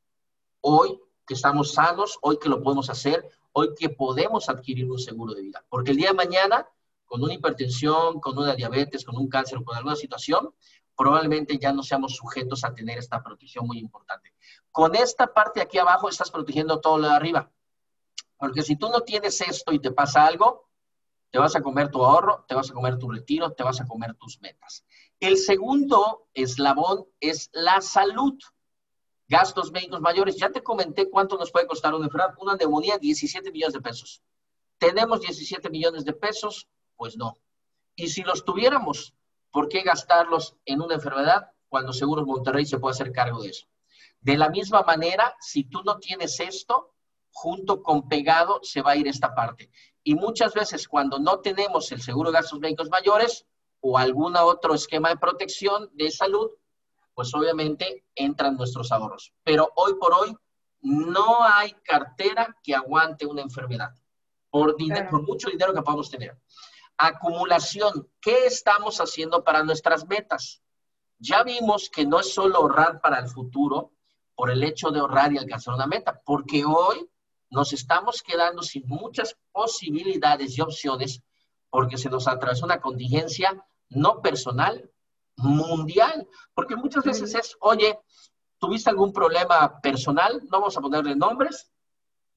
hoy 0.61 0.97
que 1.27 1.33
estamos 1.33 1.73
sanos, 1.73 2.17
hoy 2.21 2.37
que 2.39 2.47
lo 2.47 2.61
podemos 2.61 2.89
hacer, 2.89 3.27
hoy 3.51 3.73
que 3.77 3.89
podemos 3.89 4.47
adquirir 4.47 4.89
un 4.89 4.99
seguro 4.99 5.33
de 5.33 5.41
vida. 5.41 5.65
Porque 5.67 5.91
el 5.91 5.97
día 5.97 6.09
de 6.09 6.15
mañana, 6.15 6.65
con 7.05 7.21
una 7.21 7.33
hipertensión, 7.33 8.21
con 8.21 8.37
una 8.37 8.55
diabetes, 8.55 9.03
con 9.03 9.17
un 9.17 9.27
cáncer 9.27 9.61
con 9.63 9.75
alguna 9.75 9.97
situación, 9.97 10.53
probablemente 10.95 11.57
ya 11.57 11.73
no 11.73 11.83
seamos 11.83 12.15
sujetos 12.15 12.63
a 12.63 12.73
tener 12.73 12.97
esta 12.97 13.21
protección 13.23 13.65
muy 13.65 13.79
importante. 13.79 14.33
Con 14.71 14.95
esta 14.95 15.33
parte 15.33 15.61
aquí 15.61 15.77
abajo 15.77 16.09
estás 16.09 16.31
protegiendo 16.31 16.79
todo 16.79 16.97
lo 16.97 17.07
de 17.07 17.15
arriba. 17.15 17.51
Porque 18.37 18.61
si 18.61 18.75
tú 18.75 18.89
no 18.89 19.01
tienes 19.01 19.41
esto 19.41 19.71
y 19.71 19.79
te 19.79 19.91
pasa 19.91 20.25
algo, 20.25 20.69
te 21.31 21.39
vas 21.39 21.55
a 21.55 21.61
comer 21.61 21.89
tu 21.89 22.03
ahorro, 22.03 22.45
te 22.47 22.55
vas 22.55 22.69
a 22.69 22.73
comer 22.73 22.99
tu 22.99 23.09
retiro, 23.09 23.53
te 23.53 23.63
vas 23.63 23.81
a 23.81 23.87
comer 23.87 24.13
tus 24.15 24.39
metas. 24.41 24.85
El 25.19 25.37
segundo 25.37 26.27
eslabón 26.33 27.05
es 27.19 27.49
la 27.53 27.81
salud. 27.81 28.37
Gastos 29.27 29.71
médicos 29.71 30.01
mayores. 30.01 30.35
Ya 30.35 30.51
te 30.51 30.61
comenté 30.61 31.09
cuánto 31.09 31.37
nos 31.37 31.51
puede 31.51 31.65
costar 31.65 31.95
una 31.95 32.05
enfermedad. 32.05 32.35
Una 32.39 32.55
neumonía, 32.55 32.97
17 32.97 33.51
millones 33.51 33.73
de 33.73 33.81
pesos. 33.81 34.21
¿Tenemos 34.77 35.21
17 35.21 35.69
millones 35.69 36.05
de 36.05 36.13
pesos? 36.13 36.67
Pues 36.95 37.17
no. 37.17 37.37
Y 37.95 38.09
si 38.09 38.21
los 38.21 38.43
tuviéramos, 38.43 39.15
¿por 39.53 39.69
qué 39.69 39.83
gastarlos 39.83 40.57
en 40.65 40.81
una 40.81 40.95
enfermedad 40.95 41.51
cuando 41.69 41.93
Seguros 41.93 42.25
Monterrey 42.25 42.65
se 42.65 42.79
puede 42.79 42.93
hacer 42.93 43.13
cargo 43.13 43.41
de 43.41 43.49
eso? 43.49 43.67
De 44.19 44.35
la 44.35 44.49
misma 44.49 44.81
manera, 44.81 45.35
si 45.39 45.63
tú 45.63 45.83
no 45.83 45.99
tienes 45.99 46.39
esto, 46.39 46.95
junto 47.31 47.83
con 47.83 48.09
pegado 48.09 48.59
se 48.63 48.81
va 48.81 48.91
a 48.91 48.95
ir 48.95 49.07
esta 49.07 49.35
parte. 49.35 49.69
Y 50.03 50.15
muchas 50.15 50.53
veces 50.53 50.87
cuando 50.87 51.19
no 51.19 51.39
tenemos 51.39 51.91
el 51.91 52.01
seguro 52.01 52.31
de 52.31 52.37
gastos 52.39 52.59
médicos 52.59 52.89
mayores 52.89 53.45
o 53.79 53.97
algún 53.97 54.35
otro 54.35 54.73
esquema 54.73 55.09
de 55.09 55.17
protección 55.17 55.89
de 55.93 56.09
salud, 56.09 56.49
pues 57.13 57.33
obviamente 57.35 58.05
entran 58.15 58.57
nuestros 58.57 58.91
ahorros. 58.91 59.33
Pero 59.43 59.71
hoy 59.75 59.93
por 59.99 60.13
hoy 60.13 60.35
no 60.81 61.43
hay 61.43 61.73
cartera 61.83 62.57
que 62.63 62.73
aguante 62.73 63.25
una 63.27 63.43
enfermedad, 63.43 63.93
por, 64.49 64.75
por 65.09 65.21
mucho 65.21 65.49
dinero 65.49 65.73
que 65.73 65.81
podamos 65.81 66.09
tener. 66.09 66.37
Acumulación, 66.97 68.09
¿qué 68.21 68.45
estamos 68.45 68.99
haciendo 68.99 69.43
para 69.43 69.63
nuestras 69.63 70.07
metas? 70.07 70.61
Ya 71.19 71.43
vimos 71.43 71.89
que 71.89 72.05
no 72.05 72.19
es 72.19 72.33
solo 72.33 72.57
ahorrar 72.57 73.01
para 73.01 73.19
el 73.19 73.27
futuro 73.27 73.91
por 74.35 74.49
el 74.49 74.63
hecho 74.63 74.89
de 74.89 74.99
ahorrar 74.99 75.31
y 75.31 75.37
alcanzar 75.37 75.75
una 75.75 75.87
meta, 75.87 76.21
porque 76.25 76.65
hoy 76.65 77.09
nos 77.49 77.71
estamos 77.73 78.21
quedando 78.23 78.63
sin 78.63 78.87
muchas 78.87 79.37
posibilidades 79.51 80.57
y 80.57 80.61
opciones 80.61 81.21
porque 81.69 81.97
se 81.97 82.09
nos 82.09 82.27
atravesó 82.27 82.65
una 82.65 82.81
contingencia 82.81 83.65
no 83.89 84.21
personal, 84.21 84.89
mundial, 85.35 86.27
porque 86.53 86.75
muchas 86.75 87.03
veces 87.03 87.33
es, 87.33 87.55
oye, 87.59 87.99
¿tuviste 88.59 88.89
algún 88.89 89.11
problema 89.11 89.79
personal? 89.81 90.41
No 90.43 90.59
vamos 90.59 90.77
a 90.77 90.81
ponerle 90.81 91.15
nombres, 91.15 91.71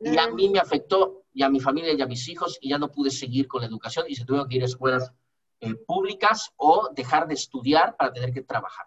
y 0.00 0.16
a 0.18 0.28
mí 0.28 0.48
me 0.48 0.58
afectó, 0.58 1.25
y 1.36 1.42
a 1.42 1.50
mi 1.50 1.60
familia 1.60 1.92
y 1.92 2.00
a 2.00 2.06
mis 2.06 2.26
hijos, 2.28 2.56
y 2.62 2.70
ya 2.70 2.78
no 2.78 2.90
pude 2.90 3.10
seguir 3.10 3.46
con 3.46 3.60
la 3.60 3.66
educación 3.66 4.06
y 4.08 4.14
se 4.14 4.24
tuvieron 4.24 4.48
que 4.48 4.56
ir 4.56 4.62
a 4.62 4.64
escuelas 4.64 5.12
eh, 5.60 5.74
públicas 5.74 6.50
o 6.56 6.88
dejar 6.94 7.28
de 7.28 7.34
estudiar 7.34 7.94
para 7.94 8.10
tener 8.10 8.32
que 8.32 8.40
trabajar. 8.40 8.86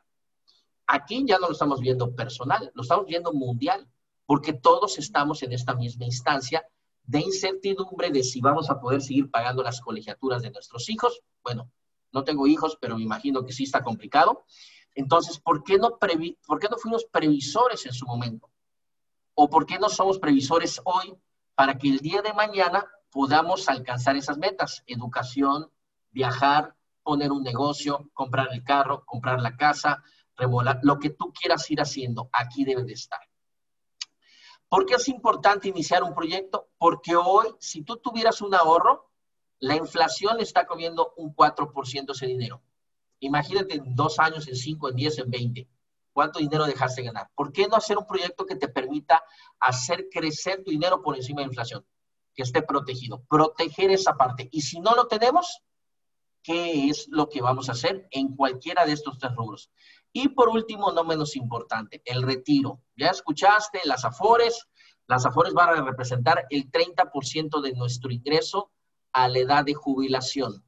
Aquí 0.88 1.24
ya 1.28 1.38
no 1.38 1.46
lo 1.46 1.54
estamos 1.54 1.80
viendo 1.80 2.16
personal, 2.16 2.72
lo 2.74 2.82
estamos 2.82 3.06
viendo 3.06 3.34
mundial, 3.34 3.88
porque 4.26 4.52
todos 4.52 4.98
estamos 4.98 5.44
en 5.44 5.54
esta 5.54 5.76
misma 5.76 6.06
instancia 6.06 6.68
de 7.04 7.20
incertidumbre 7.20 8.10
de 8.10 8.24
si 8.24 8.42
vamos 8.42 8.72
a 8.72 8.80
poder 8.80 9.04
seguir 9.04 9.30
pagando 9.30 9.62
las 9.62 9.80
colegiaturas 9.80 10.42
de 10.42 10.50
nuestros 10.50 10.90
hijos. 10.90 11.22
Bueno, 11.44 11.72
no 12.12 12.24
tengo 12.24 12.48
hijos, 12.48 12.80
pero 12.82 12.98
me 12.98 13.04
imagino 13.04 13.46
que 13.46 13.54
sí 13.54 13.66
está 13.66 13.84
complicado. 13.84 14.44
Entonces, 14.96 15.38
¿por 15.38 15.64
qué 15.64 15.78
no, 15.78 16.00
¿por 16.00 16.60
qué 16.60 16.68
no 16.68 16.78
fuimos 16.80 17.06
previsores 17.06 17.86
en 17.86 17.94
su 17.94 18.08
momento? 18.08 18.50
¿O 19.36 19.52
por 19.52 19.68
qué 19.68 19.78
no 19.78 19.88
somos 19.88 20.18
previsores 20.18 20.82
hoy 20.84 21.16
para 21.60 21.78
que 21.78 21.90
el 21.90 22.00
día 22.00 22.22
de 22.22 22.32
mañana 22.32 22.86
podamos 23.12 23.68
alcanzar 23.68 24.16
esas 24.16 24.38
metas? 24.38 24.82
Educación, 24.88 25.70
viajar, 26.10 26.74
poner 27.04 27.34
un 27.34 27.44
negocio, 27.44 28.10
comprar 28.14 28.48
el 28.54 28.64
carro, 28.64 29.04
comprar 29.06 29.42
la 29.42 29.58
casa, 29.58 30.02
remolar, 30.38 30.80
lo 30.84 31.00
que 31.00 31.10
tú 31.10 31.34
quieras 31.34 31.70
ir 31.70 31.82
haciendo, 31.82 32.30
aquí 32.32 32.64
debe 32.64 32.86
de 32.86 32.94
estar. 32.94 33.20
¿Por 34.70 34.86
qué 34.86 34.94
es 34.94 35.10
importante 35.10 35.68
iniciar 35.68 36.02
un 36.02 36.16
proyecto? 36.16 36.70
Porque 36.78 37.18
hoy, 37.18 37.48
si 37.60 37.84
tú 37.84 37.98
tuvieras 37.98 38.40
un 38.40 38.56
ahorro, 38.56 39.12
la 39.60 39.76
inflación 39.76 40.40
está 40.40 40.66
comiendo 40.66 41.14
un 41.18 41.36
4% 41.36 42.14
ese 42.14 42.26
dinero. 42.26 42.62
Imagínate 43.20 43.76
en 43.76 43.98
dos 43.98 44.18
años, 44.18 44.48
en 44.48 44.56
cinco, 44.56 44.88
en 44.88 44.96
diez, 44.96 45.20
en 45.20 45.30
veinte. 45.30 45.68
¿Cuánto 46.20 46.40
dinero 46.40 46.66
dejaste 46.66 47.02
ganar? 47.02 47.30
¿Por 47.34 47.54
qué 47.54 47.66
no 47.70 47.78
hacer 47.78 47.98
un 47.98 48.06
proyecto 48.06 48.46
que 48.46 48.58
te 48.58 48.68
permita 48.68 49.24
hacer 49.58 50.10
crecer 50.12 50.66
tu 50.66 50.72
dinero 50.72 51.02
por 51.02 51.16
encima 51.16 51.40
de 51.40 51.46
la 51.46 51.52
inflación? 51.52 51.86
Que 52.36 52.44
esté 52.44 52.62
protegido. 52.62 53.24
Proteger 53.30 53.90
esa 53.92 54.18
parte. 54.18 54.50
Y 54.52 54.60
si 54.60 54.82
no 54.82 54.96
lo 54.96 55.08
tenemos, 55.08 55.64
¿qué 56.44 56.90
es 56.90 57.08
lo 57.08 57.30
que 57.30 57.42
vamos 57.42 57.70
a 57.70 57.72
hacer 57.72 58.06
en 58.12 58.36
cualquiera 58.36 58.86
de 58.86 58.92
estos 58.92 59.18
tres 59.18 59.34
rubros? 59.34 59.72
Y 60.12 60.28
por 60.28 60.50
último, 60.50 60.92
no 60.92 61.06
menos 61.06 61.38
importante, 61.38 62.02
el 62.04 62.22
retiro. 62.22 62.82
Ya 62.98 63.12
escuchaste, 63.12 63.80
las 63.86 64.04
AFORES. 64.04 64.68
Las 65.08 65.26
AFORES 65.26 65.54
van 65.54 65.70
a 65.70 65.82
representar 65.84 66.48
el 66.50 66.70
30% 66.70 67.62
de 67.62 67.72
nuestro 67.76 68.12
ingreso 68.12 68.74
a 69.14 69.30
la 69.30 69.40
edad 69.40 69.64
de 69.64 69.74
jubilación. 69.74 70.66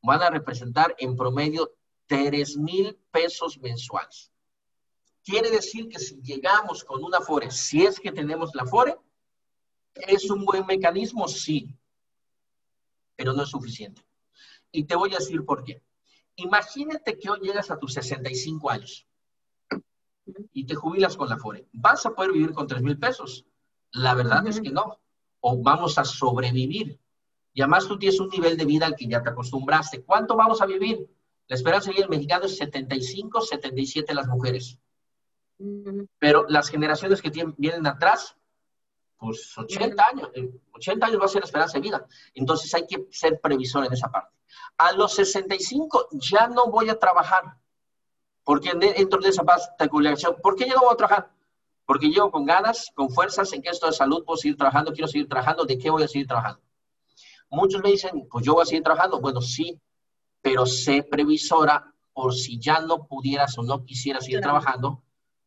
Van 0.00 0.22
a 0.22 0.30
representar 0.30 0.94
en 0.96 1.16
promedio 1.16 1.74
3 2.06 2.56
mil 2.56 2.98
pesos 3.10 3.58
mensuales. 3.58 4.32
Quiere 5.26 5.50
decir 5.50 5.88
que 5.88 5.98
si 5.98 6.22
llegamos 6.22 6.84
con 6.84 7.02
una 7.02 7.20
FORE, 7.20 7.50
si 7.50 7.84
es 7.84 7.98
que 7.98 8.12
tenemos 8.12 8.54
la 8.54 8.64
FORE, 8.64 8.96
¿es 9.94 10.30
un 10.30 10.44
buen 10.44 10.64
mecanismo? 10.64 11.26
Sí, 11.26 11.76
pero 13.16 13.32
no 13.32 13.42
es 13.42 13.48
suficiente. 13.48 14.06
Y 14.70 14.84
te 14.84 14.94
voy 14.94 15.12
a 15.14 15.18
decir 15.18 15.44
por 15.44 15.64
qué. 15.64 15.82
Imagínate 16.36 17.18
que 17.18 17.28
hoy 17.28 17.40
llegas 17.40 17.72
a 17.72 17.78
tus 17.80 17.94
65 17.94 18.70
años 18.70 19.08
y 20.52 20.64
te 20.64 20.76
jubilas 20.76 21.16
con 21.16 21.28
la 21.28 21.38
FORE. 21.38 21.66
¿Vas 21.72 22.06
a 22.06 22.14
poder 22.14 22.30
vivir 22.30 22.52
con 22.52 22.68
3 22.68 22.82
mil 22.82 22.96
pesos? 22.96 23.46
La 23.90 24.14
verdad 24.14 24.46
es 24.46 24.60
que 24.60 24.70
no. 24.70 25.00
O 25.40 25.60
vamos 25.60 25.98
a 25.98 26.04
sobrevivir. 26.04 27.00
Y 27.52 27.62
además 27.62 27.88
tú 27.88 27.98
tienes 27.98 28.20
un 28.20 28.28
nivel 28.28 28.56
de 28.56 28.64
vida 28.64 28.86
al 28.86 28.94
que 28.94 29.08
ya 29.08 29.24
te 29.24 29.30
acostumbraste. 29.30 30.04
¿Cuánto 30.04 30.36
vamos 30.36 30.62
a 30.62 30.66
vivir? 30.66 31.10
La 31.48 31.56
esperanza 31.56 31.86
de 31.86 31.94
vida 31.94 32.02
del 32.02 32.10
mexicano 32.10 32.44
es 32.44 32.56
75, 32.58 33.40
77 33.40 34.14
las 34.14 34.28
mujeres. 34.28 34.78
Pero 36.18 36.46
las 36.48 36.68
generaciones 36.68 37.22
que 37.22 37.30
vienen 37.56 37.86
atrás, 37.86 38.36
pues 39.16 39.56
80 39.56 40.06
años, 40.06 40.30
80 40.72 41.06
años 41.06 41.20
va 41.20 41.24
a 41.24 41.28
ser 41.28 41.40
la 41.42 41.46
esperanza 41.46 41.74
de 41.74 41.82
vida. 41.82 42.06
Entonces 42.34 42.72
hay 42.74 42.86
que 42.86 43.06
ser 43.10 43.40
previsor 43.40 43.84
en 43.84 43.92
esa 43.92 44.10
parte. 44.10 44.34
A 44.78 44.92
los 44.92 45.14
65 45.14 46.08
ya 46.12 46.48
no 46.48 46.66
voy 46.66 46.90
a 46.90 46.98
trabajar. 46.98 47.56
Porque 48.44 48.72
dentro 48.74 49.18
de 49.18 49.30
esa 49.30 49.42
particularidad, 49.42 50.36
¿por 50.40 50.54
qué 50.54 50.68
yo 50.68 50.74
no 50.76 50.82
voy 50.82 50.92
a 50.92 50.96
trabajar? 50.96 51.32
Porque 51.84 52.12
yo 52.12 52.30
con 52.30 52.44
ganas, 52.44 52.92
con 52.94 53.10
fuerzas, 53.10 53.52
en 53.52 53.62
que 53.62 53.70
esto 53.70 53.86
de 53.86 53.92
salud 53.92 54.24
puedo 54.24 54.36
seguir 54.36 54.56
trabajando, 54.56 54.92
quiero 54.92 55.08
seguir 55.08 55.28
trabajando, 55.28 55.64
¿de 55.64 55.78
qué 55.78 55.90
voy 55.90 56.04
a 56.04 56.08
seguir 56.08 56.26
trabajando? 56.26 56.60
Muchos 57.50 57.82
me 57.82 57.90
dicen, 57.90 58.28
pues 58.30 58.44
yo 58.44 58.54
voy 58.54 58.62
a 58.62 58.66
seguir 58.66 58.82
trabajando. 58.82 59.20
Bueno, 59.20 59.40
sí, 59.40 59.80
pero 60.42 60.66
sé 60.66 61.02
previsora 61.02 61.92
por 62.12 62.34
si 62.34 62.58
ya 62.58 62.80
no 62.80 63.06
pudieras 63.06 63.58
o 63.58 63.62
no 63.62 63.84
quisieras 63.84 64.24
seguir 64.24 64.40
trabajando, 64.40 65.02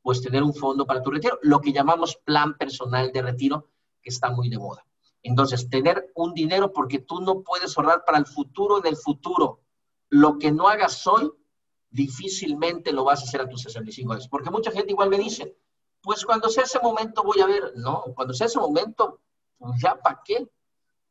pues 0.09 0.23
tener 0.23 0.41
un 0.41 0.55
fondo 0.55 0.87
para 0.87 1.03
tu 1.03 1.11
retiro, 1.11 1.37
lo 1.43 1.61
que 1.61 1.71
llamamos 1.71 2.15
plan 2.15 2.57
personal 2.57 3.11
de 3.11 3.21
retiro, 3.21 3.67
que 4.01 4.09
está 4.09 4.31
muy 4.31 4.49
de 4.49 4.57
moda. 4.57 4.83
Entonces, 5.21 5.69
tener 5.69 6.11
un 6.15 6.33
dinero 6.33 6.73
porque 6.73 6.97
tú 6.97 7.21
no 7.21 7.43
puedes 7.43 7.77
ahorrar 7.77 8.03
para 8.03 8.17
el 8.17 8.25
futuro 8.25 8.79
en 8.79 8.87
el 8.87 8.97
futuro. 8.97 9.59
Lo 10.09 10.39
que 10.39 10.51
no 10.51 10.67
hagas 10.67 11.05
hoy, 11.05 11.31
difícilmente 11.91 12.91
lo 12.91 13.03
vas 13.03 13.21
a 13.21 13.25
hacer 13.25 13.41
a 13.41 13.47
tus 13.47 13.61
65 13.61 14.13
años. 14.13 14.27
Porque 14.27 14.49
mucha 14.49 14.71
gente 14.71 14.93
igual 14.93 15.11
me 15.11 15.19
dice, 15.19 15.55
pues 16.01 16.25
cuando 16.25 16.49
sea 16.49 16.63
ese 16.63 16.79
momento 16.79 17.21
voy 17.21 17.41
a 17.41 17.45
ver. 17.45 17.73
No, 17.75 18.05
cuando 18.15 18.33
sea 18.33 18.47
ese 18.47 18.57
momento, 18.57 19.19
pues 19.59 19.79
ya 19.79 19.93
para 19.93 20.23
qué 20.25 20.49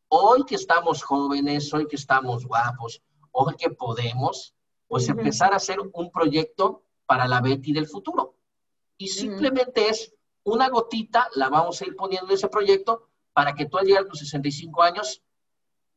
hoy 0.09 0.43
que 0.45 0.57
estamos 0.57 1.05
jóvenes, 1.05 1.73
hoy 1.73 1.87
que 1.87 1.95
estamos 1.95 2.45
guapos, 2.45 3.01
hoy 3.31 3.55
que 3.55 3.71
podemos, 3.71 4.57
pues 4.89 5.09
empezar 5.09 5.53
a 5.53 5.59
hacer 5.59 5.79
un 5.93 6.11
proyecto 6.11 6.83
para 7.07 7.29
la 7.29 7.41
Betty 7.41 7.73
del 7.73 7.87
futuro. 7.87 8.38
Y 8.99 9.09
simplemente 9.09 9.89
es 9.89 10.13
una 10.43 10.69
gotita, 10.69 11.29
la 11.35 11.49
vamos 11.49 11.81
a 11.81 11.87
ir 11.87 11.97
poniendo 11.97 12.29
en 12.29 12.35
ese 12.35 12.49
proyecto 12.49 13.09
para 13.33 13.55
que 13.55 13.67
tú 13.67 13.79
al 13.79 13.87
llegar 13.87 14.05
a 14.05 14.09
tus 14.09 14.19
65 14.19 14.83
años 14.83 15.23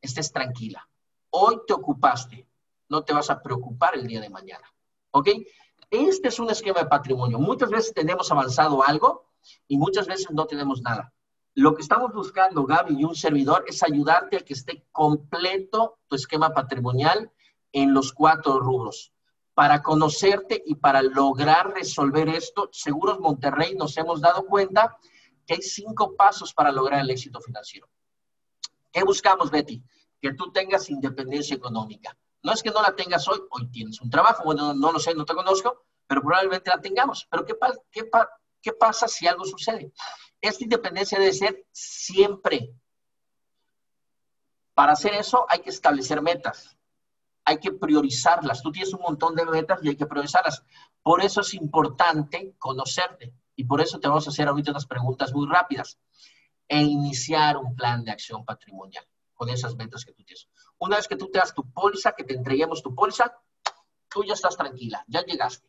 estés 0.02 0.32
tranquila. 0.32 0.88
Hoy 1.32 1.60
te 1.66 1.74
ocupaste, 1.74 2.48
no 2.88 3.04
te 3.04 3.14
vas 3.14 3.30
a 3.30 3.42
preocupar 3.42 3.96
el 3.96 4.06
día 4.06 4.22
de 4.22 4.30
mañana. 4.30 4.72
¿Ok? 5.12 5.30
Este 5.90 6.28
es 6.28 6.40
un 6.40 6.50
esquema 6.50 6.82
de 6.82 6.86
patrimonio. 6.86 7.40
Muchas 7.40 7.70
veces 7.70 7.94
tenemos 7.94 8.32
avanzado 8.32 8.84
algo 8.84 9.32
y 9.68 9.78
muchas 9.78 10.08
veces 10.08 10.30
no 10.32 10.46
tenemos 10.46 10.82
nada. 10.82 11.14
Lo 11.54 11.76
que 11.76 11.82
estamos 11.82 12.14
buscando, 12.14 12.66
Gaby 12.66 13.00
y 13.00 13.04
un 13.04 13.16
servidor, 13.16 13.66
es 13.68 13.84
ayudarte 13.84 14.38
a 14.38 14.40
que 14.42 14.54
esté 14.54 14.86
completo 14.92 16.00
tu 16.08 16.16
esquema 16.16 16.54
patrimonial 16.54 17.32
en 17.74 17.94
los 17.94 18.14
cuatro 18.14 18.60
rubros. 18.60 19.11
Para 19.54 19.82
conocerte 19.82 20.62
y 20.66 20.76
para 20.76 21.02
lograr 21.02 21.74
resolver 21.74 22.30
esto, 22.30 22.70
Seguros 22.72 23.20
Monterrey 23.20 23.76
nos 23.76 23.98
hemos 23.98 24.22
dado 24.22 24.46
cuenta 24.46 24.98
que 25.46 25.56
hay 25.56 25.62
cinco 25.62 26.16
pasos 26.16 26.54
para 26.54 26.72
lograr 26.72 27.02
el 27.02 27.10
éxito 27.10 27.42
financiero. 27.42 27.90
¿Qué 28.92 29.04
buscamos, 29.04 29.52
Betty? 29.52 29.84
Que 30.22 30.34
tú 30.34 30.52
tengas 30.52 30.90
independencia 30.90 31.56
económica. 31.56 32.18
No 32.44 32.54
es 32.54 32.64
que 32.64 32.72
no 32.72 32.82
la 32.82 32.96
tengas 32.96 33.28
hoy, 33.28 33.40
hoy 33.52 33.70
tienes 33.70 34.02
un 34.02 34.10
trabajo, 34.10 34.44
bueno, 34.44 34.74
no, 34.74 34.92
lo 34.92 35.00
sé, 35.00 35.14
no 35.14 35.26
te 35.26 35.34
conozco, 35.34 35.86
pero 36.08 36.22
probablemente 36.22 36.70
la 36.70 36.82
tengamos. 36.82 37.28
Pero 37.30 37.46
¿qué, 37.46 37.56
qué, 37.92 38.10
qué 38.62 38.74
pasa 38.74 39.08
si 39.08 39.28
algo 39.28 39.46
sucede? 39.46 39.92
Esta 40.40 40.64
independencia 40.64 41.20
debe 41.20 41.34
ser 41.34 41.66
siempre. 41.72 42.74
Para 44.74 44.94
hacer 44.94 45.14
eso 45.14 45.46
hay 45.48 45.60
que 45.60 45.70
establecer 45.70 46.22
metas, 46.22 46.76
hay 47.46 47.60
que 47.60 47.72
priorizarlas. 47.72 48.62
Tú 48.62 48.72
tienes 48.72 48.94
un 48.94 49.02
montón 49.02 49.36
de 49.36 49.46
metas 49.46 49.80
y 49.84 49.90
hay 49.90 49.96
que 49.96 50.06
priorizarlas. 50.06 50.64
Por 51.02 51.24
eso 51.24 51.42
es 51.42 51.54
importante 51.54 52.56
conocerte 52.58 53.34
y 53.56 53.64
por 53.66 53.82
eso 53.82 54.00
te 54.00 54.08
vamos 54.08 54.28
a 54.28 54.30
hacer 54.30 54.48
ahorita 54.48 54.72
unas 54.72 54.86
preguntas 54.86 55.34
muy 55.34 55.48
rápidas 55.48 56.00
e 56.68 56.82
iniciar 56.82 57.58
un 57.58 57.76
plan 57.76 58.04
de 58.04 58.12
acción 58.12 58.46
patrimonial 58.46 59.06
con 59.34 59.50
esas 59.50 59.76
metas 59.76 60.06
que 60.06 60.14
tú 60.14 60.24
tienes. 60.24 60.48
Una 60.78 60.98
vez 60.98 61.08
que 61.08 61.16
tú 61.16 61.30
te 61.30 61.40
das 61.40 61.54
tu 61.54 61.70
póliza, 61.72 62.14
que 62.14 62.24
te 62.24 62.34
entreguemos 62.34 62.82
tu 62.82 62.94
póliza, 62.94 63.36
tú 64.10 64.24
ya 64.24 64.34
estás 64.34 64.56
tranquila, 64.56 65.04
ya 65.08 65.24
llegaste. 65.24 65.68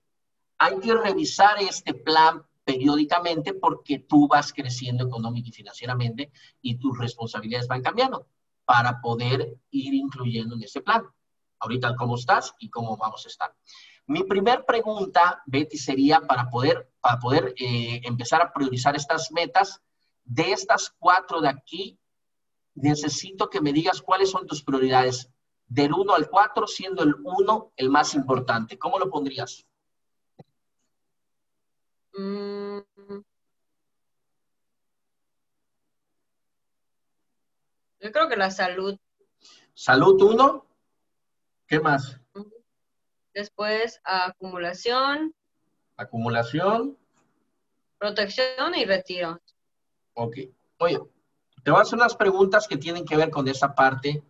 Hay 0.59 0.79
que 0.79 0.95
revisar 0.95 1.61
este 1.61 1.95
plan 1.95 2.47
periódicamente 2.65 3.55
porque 3.55 3.99
tú 3.99 4.29
vas 4.29 4.53
creciendo 4.53 5.05
económica 5.05 5.49
y 5.49 5.53
financieramente 5.53 6.31
y 6.61 6.77
tus 6.77 6.97
responsabilidades 6.99 7.67
van 7.67 7.83
cambiando 7.83 8.29
para 8.65 9.01
poder 9.01 9.59
ir 9.71 9.95
incluyendo 9.95 10.55
en 10.55 10.63
ese 10.63 10.81
plan. 10.81 11.03
Ahorita 11.63 11.95
cómo 11.95 12.17
estás 12.17 12.55
y 12.59 12.69
cómo 12.69 12.97
vamos 12.97 13.25
a 13.25 13.29
estar. 13.29 13.55
Mi 14.07 14.25
primer 14.25 14.65
pregunta, 14.65 15.43
Betty, 15.47 15.79
sería 15.79 16.21
para 16.21 16.51
poder, 16.51 16.91
para 17.01 17.21
poder 17.21 17.55
eh, 17.57 18.01
empezar 18.03 18.43
a 18.43 18.53
priorizar 18.53 18.97
estas 18.97 19.31
metas. 19.31 19.81
De 20.25 20.53
estas 20.53 20.95
cuatro 20.99 21.41
de 21.41 21.49
aquí, 21.49 21.99
necesito 22.75 23.49
que 23.49 23.61
me 23.61 23.73
digas 23.73 24.03
cuáles 24.03 24.31
son 24.31 24.47
tus 24.47 24.63
prioridades. 24.65 25.31
Del 25.67 25.93
1 25.93 26.15
al 26.15 26.29
4, 26.29 26.67
siendo 26.67 27.05
el 27.05 27.15
1 27.23 27.73
el 27.77 27.91
más 27.91 28.15
importante. 28.15 28.77
¿Cómo 28.77 28.99
lo 28.99 29.09
pondrías? 29.09 29.65
Mm. 32.15 32.81
Yo 38.01 38.11
creo 38.11 38.29
que 38.29 38.37
la 38.37 38.51
salud. 38.51 38.99
Salud 39.75 40.21
uno. 40.23 40.67
¿Qué 41.73 41.81
más? 41.81 42.21
Después 43.33 43.99
acumulación. 44.05 45.35
Acumulación. 45.97 46.99
Protección 47.97 48.75
y 48.75 48.85
retiro. 48.85 49.41
Ok. 50.13 50.37
Oye, 50.81 51.01
te 51.65 51.71
voy 51.71 51.79
a 51.79 51.83
hacer 51.83 51.95
unas 51.95 52.15
preguntas 52.15 52.69
que 52.69 52.77
tienen 52.77 53.07
que 53.07 53.17
ver 53.17 53.31
con 53.31 53.49
esa 53.49 53.75
parte 53.75 54.23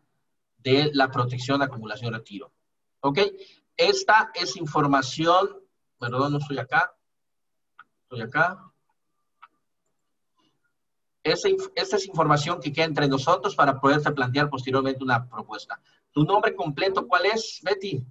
de 0.58 0.92
la 0.94 1.10
protección, 1.10 1.60
acumulación, 1.62 2.14
retiro. 2.14 2.52
¿Ok? 3.00 3.18
Esta 3.76 4.30
es 4.34 4.56
información, 4.56 5.64
perdón, 5.98 6.30
no 6.30 6.38
estoy 6.38 6.58
acá, 6.58 6.94
Estoy 8.04 8.20
acá. 8.20 8.70
Esta 11.24 11.96
es 11.96 12.06
información 12.06 12.60
que 12.60 12.72
queda 12.72 12.84
entre 12.84 13.08
nosotros 13.08 13.56
para 13.56 13.80
poderte 13.80 14.12
plantear 14.12 14.48
posteriormente 14.48 15.02
una 15.02 15.28
propuesta. 15.28 15.80
¿Tu 16.12 16.24
nombre 16.24 16.54
completo 16.54 17.06
cuál 17.06 17.26
es, 17.26 17.60
Betty? 17.62 18.04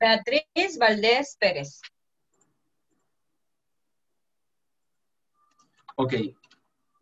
Beatriz 0.00 0.78
Valdés 0.78 1.36
Pérez. 1.38 1.80
Ok. 5.96 6.14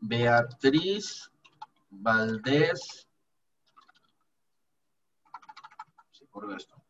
Beatriz 0.01 1.31
Valdés. 1.91 3.09
Sí, 6.11 6.27
por 6.27 6.53
esto. 6.55 6.83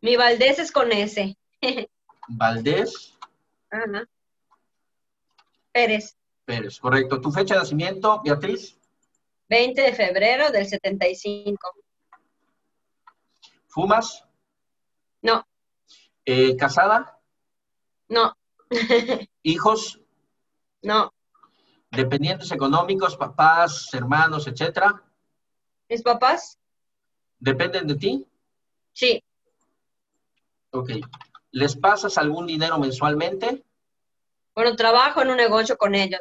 Mi 0.00 0.16
Valdés 0.16 0.58
es 0.58 0.72
con 0.72 0.92
S. 0.92 1.36
Valdés. 2.28 3.16
Pérez. 5.72 6.16
Pérez, 6.44 6.78
correcto. 6.80 7.20
¿Tu 7.20 7.30
fecha 7.30 7.54
de 7.54 7.60
nacimiento, 7.60 8.22
Beatriz? 8.22 8.75
20 9.48 9.80
de 9.80 9.92
febrero 9.92 10.50
del 10.50 10.66
75. 10.66 11.72
¿Fumas? 13.68 14.24
No. 15.22 15.46
Eh, 16.24 16.56
¿Casada? 16.56 17.20
No. 18.08 18.36
¿Hijos? 19.42 20.00
No. 20.82 21.12
¿Dependientes 21.90 22.50
económicos, 22.50 23.16
papás, 23.16 23.92
hermanos, 23.94 24.46
etcétera? 24.46 25.02
¿Mis 25.88 26.02
papás? 26.02 26.58
¿Dependen 27.38 27.86
de 27.86 27.94
ti? 27.94 28.28
Sí. 28.92 29.22
Ok. 30.70 30.90
¿Les 31.52 31.76
pasas 31.76 32.18
algún 32.18 32.46
dinero 32.46 32.78
mensualmente? 32.78 33.64
Bueno, 34.54 34.74
trabajo 34.74 35.22
en 35.22 35.30
un 35.30 35.36
negocio 35.36 35.76
con 35.76 35.94
ellos. 35.94 36.20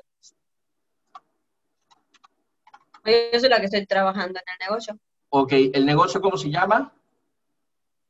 Yo 3.06 3.40
soy 3.40 3.50
la 3.50 3.60
que 3.60 3.66
estoy 3.66 3.86
trabajando 3.86 4.40
en 4.40 4.54
el 4.54 4.68
negocio. 4.68 5.00
Ok, 5.30 5.52
¿el 5.52 5.86
negocio 5.86 6.22
cómo 6.22 6.38
se 6.38 6.50
llama? 6.50 6.92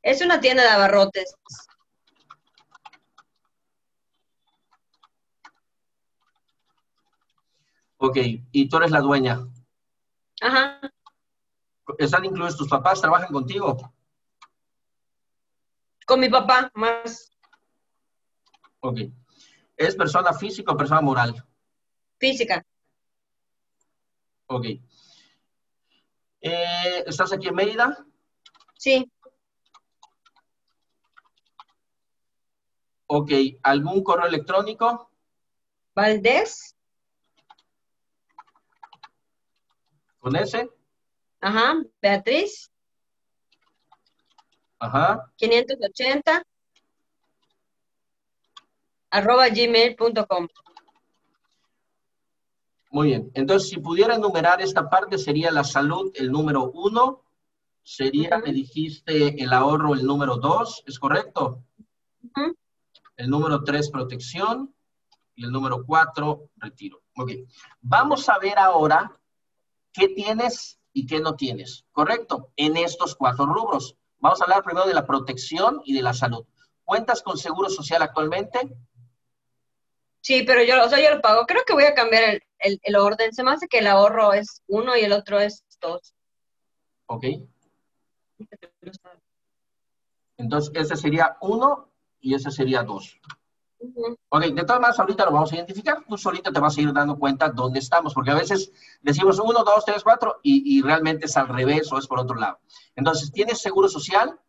Es 0.01 0.21
una 0.21 0.39
tienda 0.39 0.63
de 0.63 0.69
abarrotes. 0.69 1.35
Ok, 7.97 8.17
¿y 8.51 8.69
tú 8.69 8.77
eres 8.77 8.91
la 8.91 9.01
dueña? 9.01 9.47
Ajá. 10.41 10.79
¿Están 11.97 12.25
incluidos 12.25 12.57
tus 12.57 12.69
papás? 12.69 13.01
¿Trabajan 13.01 13.33
contigo? 13.33 13.93
Con 16.05 16.19
mi 16.19 16.29
papá, 16.29 16.71
más. 16.75 17.31
Ok. 18.79 18.99
¿Es 19.75 19.95
persona 19.95 20.31
física 20.33 20.71
o 20.71 20.77
persona 20.77 21.01
moral? 21.01 21.43
Física. 22.19 22.63
Ok. 24.47 24.65
Eh, 26.41 27.03
¿Estás 27.07 27.33
aquí 27.33 27.47
en 27.47 27.55
Mérida? 27.55 28.05
Sí. 28.77 29.11
Ok. 33.07 33.31
¿Algún 33.63 34.03
correo 34.03 34.27
electrónico? 34.27 35.09
Valdés. 35.95 36.75
¿Con 40.19 40.35
ese? 40.35 40.69
Ajá. 41.39 41.75
Beatriz. 42.01 42.71
Ajá. 44.79 45.31
580 45.37 46.43
arroba 49.09 49.47
gmail.com. 49.49 50.47
Muy 52.95 53.07
bien. 53.07 53.29
Entonces, 53.33 53.67
si 53.67 53.75
pudiera 53.75 54.15
enumerar 54.15 54.61
esta 54.61 54.89
parte, 54.89 55.17
sería 55.17 55.51
la 55.51 55.65
salud 55.65 56.13
el 56.15 56.31
número 56.31 56.71
uno, 56.71 57.25
sería, 57.83 58.37
me 58.37 58.53
dijiste, 58.53 59.43
el 59.43 59.51
ahorro 59.51 59.95
el 59.95 60.05
número 60.05 60.37
dos, 60.37 60.81
¿es 60.87 60.97
correcto? 60.97 61.61
El 63.17 63.29
número 63.29 63.65
tres, 63.65 63.89
protección. 63.89 64.73
Y 65.35 65.43
el 65.43 65.51
número 65.51 65.83
cuatro, 65.85 66.51
retiro. 66.55 67.01
Ok. 67.17 67.31
Vamos 67.81 68.29
a 68.29 68.39
ver 68.39 68.57
ahora 68.57 69.19
qué 69.91 70.07
tienes 70.07 70.79
y 70.93 71.05
qué 71.05 71.19
no 71.19 71.35
tienes, 71.35 71.83
¿correcto? 71.91 72.53
En 72.55 72.77
estos 72.77 73.13
cuatro 73.13 73.45
rubros. 73.45 73.97
Vamos 74.19 74.39
a 74.39 74.45
hablar 74.45 74.63
primero 74.63 74.87
de 74.87 74.93
la 74.93 75.05
protección 75.05 75.81
y 75.83 75.93
de 75.93 76.01
la 76.01 76.13
salud. 76.13 76.45
¿Cuentas 76.85 77.21
con 77.21 77.37
seguro 77.37 77.69
social 77.69 78.01
actualmente? 78.01 78.73
Sí, 80.21 80.43
pero 80.43 80.63
yo, 80.63 80.81
o 80.81 80.87
sea, 80.87 81.03
yo 81.03 81.13
lo 81.13 81.21
pago. 81.21 81.45
Creo 81.45 81.65
que 81.67 81.73
voy 81.73 81.83
a 81.83 81.93
cambiar 81.93 82.23
el, 82.23 82.44
orden. 82.97 83.33
Se 83.33 83.43
me 83.43 83.51
hace 83.51 83.67
que 83.67 83.79
el 83.79 83.87
ahorro 83.87 84.33
es 84.33 84.61
uno 84.67 84.95
y 84.95 85.01
el 85.01 85.11
otro 85.11 85.39
es 85.39 85.63
dos. 85.79 86.13
Ok. 87.07 87.25
Entonces, 90.37 90.71
ese 90.75 90.95
sería 90.95 91.37
uno 91.41 91.89
y 92.19 92.33
ese 92.33 92.51
sería 92.51 92.83
dos. 92.83 93.19
Ok, 94.29 94.41
de 94.45 94.63
todas 94.63 94.81
maneras, 94.81 94.99
ahorita 94.99 95.25
lo 95.25 95.31
vamos 95.31 95.51
a 95.51 95.55
identificar. 95.55 96.03
Tú 96.07 96.17
solito 96.17 96.51
te 96.51 96.59
vas 96.59 96.77
a 96.77 96.81
ir 96.81 96.91
dando 96.91 97.17
cuenta 97.17 97.49
dónde 97.49 97.79
estamos, 97.79 98.13
porque 98.13 98.31
a 98.31 98.35
veces 98.35 98.71
decimos 99.01 99.39
uno, 99.39 99.63
dos, 99.63 99.85
tres, 99.85 100.03
cuatro, 100.03 100.39
y, 100.41 100.77
y 100.77 100.81
realmente 100.81 101.25
es 101.25 101.37
al 101.37 101.47
revés 101.47 101.91
o 101.91 101.99
es 101.99 102.07
por 102.07 102.19
otro 102.19 102.35
lado. 102.35 102.59
Entonces, 102.95 103.31
¿tienes 103.31 103.61
seguro 103.61 103.87
social? 103.87 104.39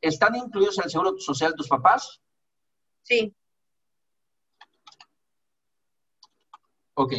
¿Están 0.00 0.36
incluidos 0.36 0.78
en 0.78 0.84
el 0.84 0.90
seguro 0.90 1.18
social 1.18 1.54
tus 1.54 1.68
papás? 1.68 2.20
Sí. 3.02 3.34
Ok. 6.94 7.12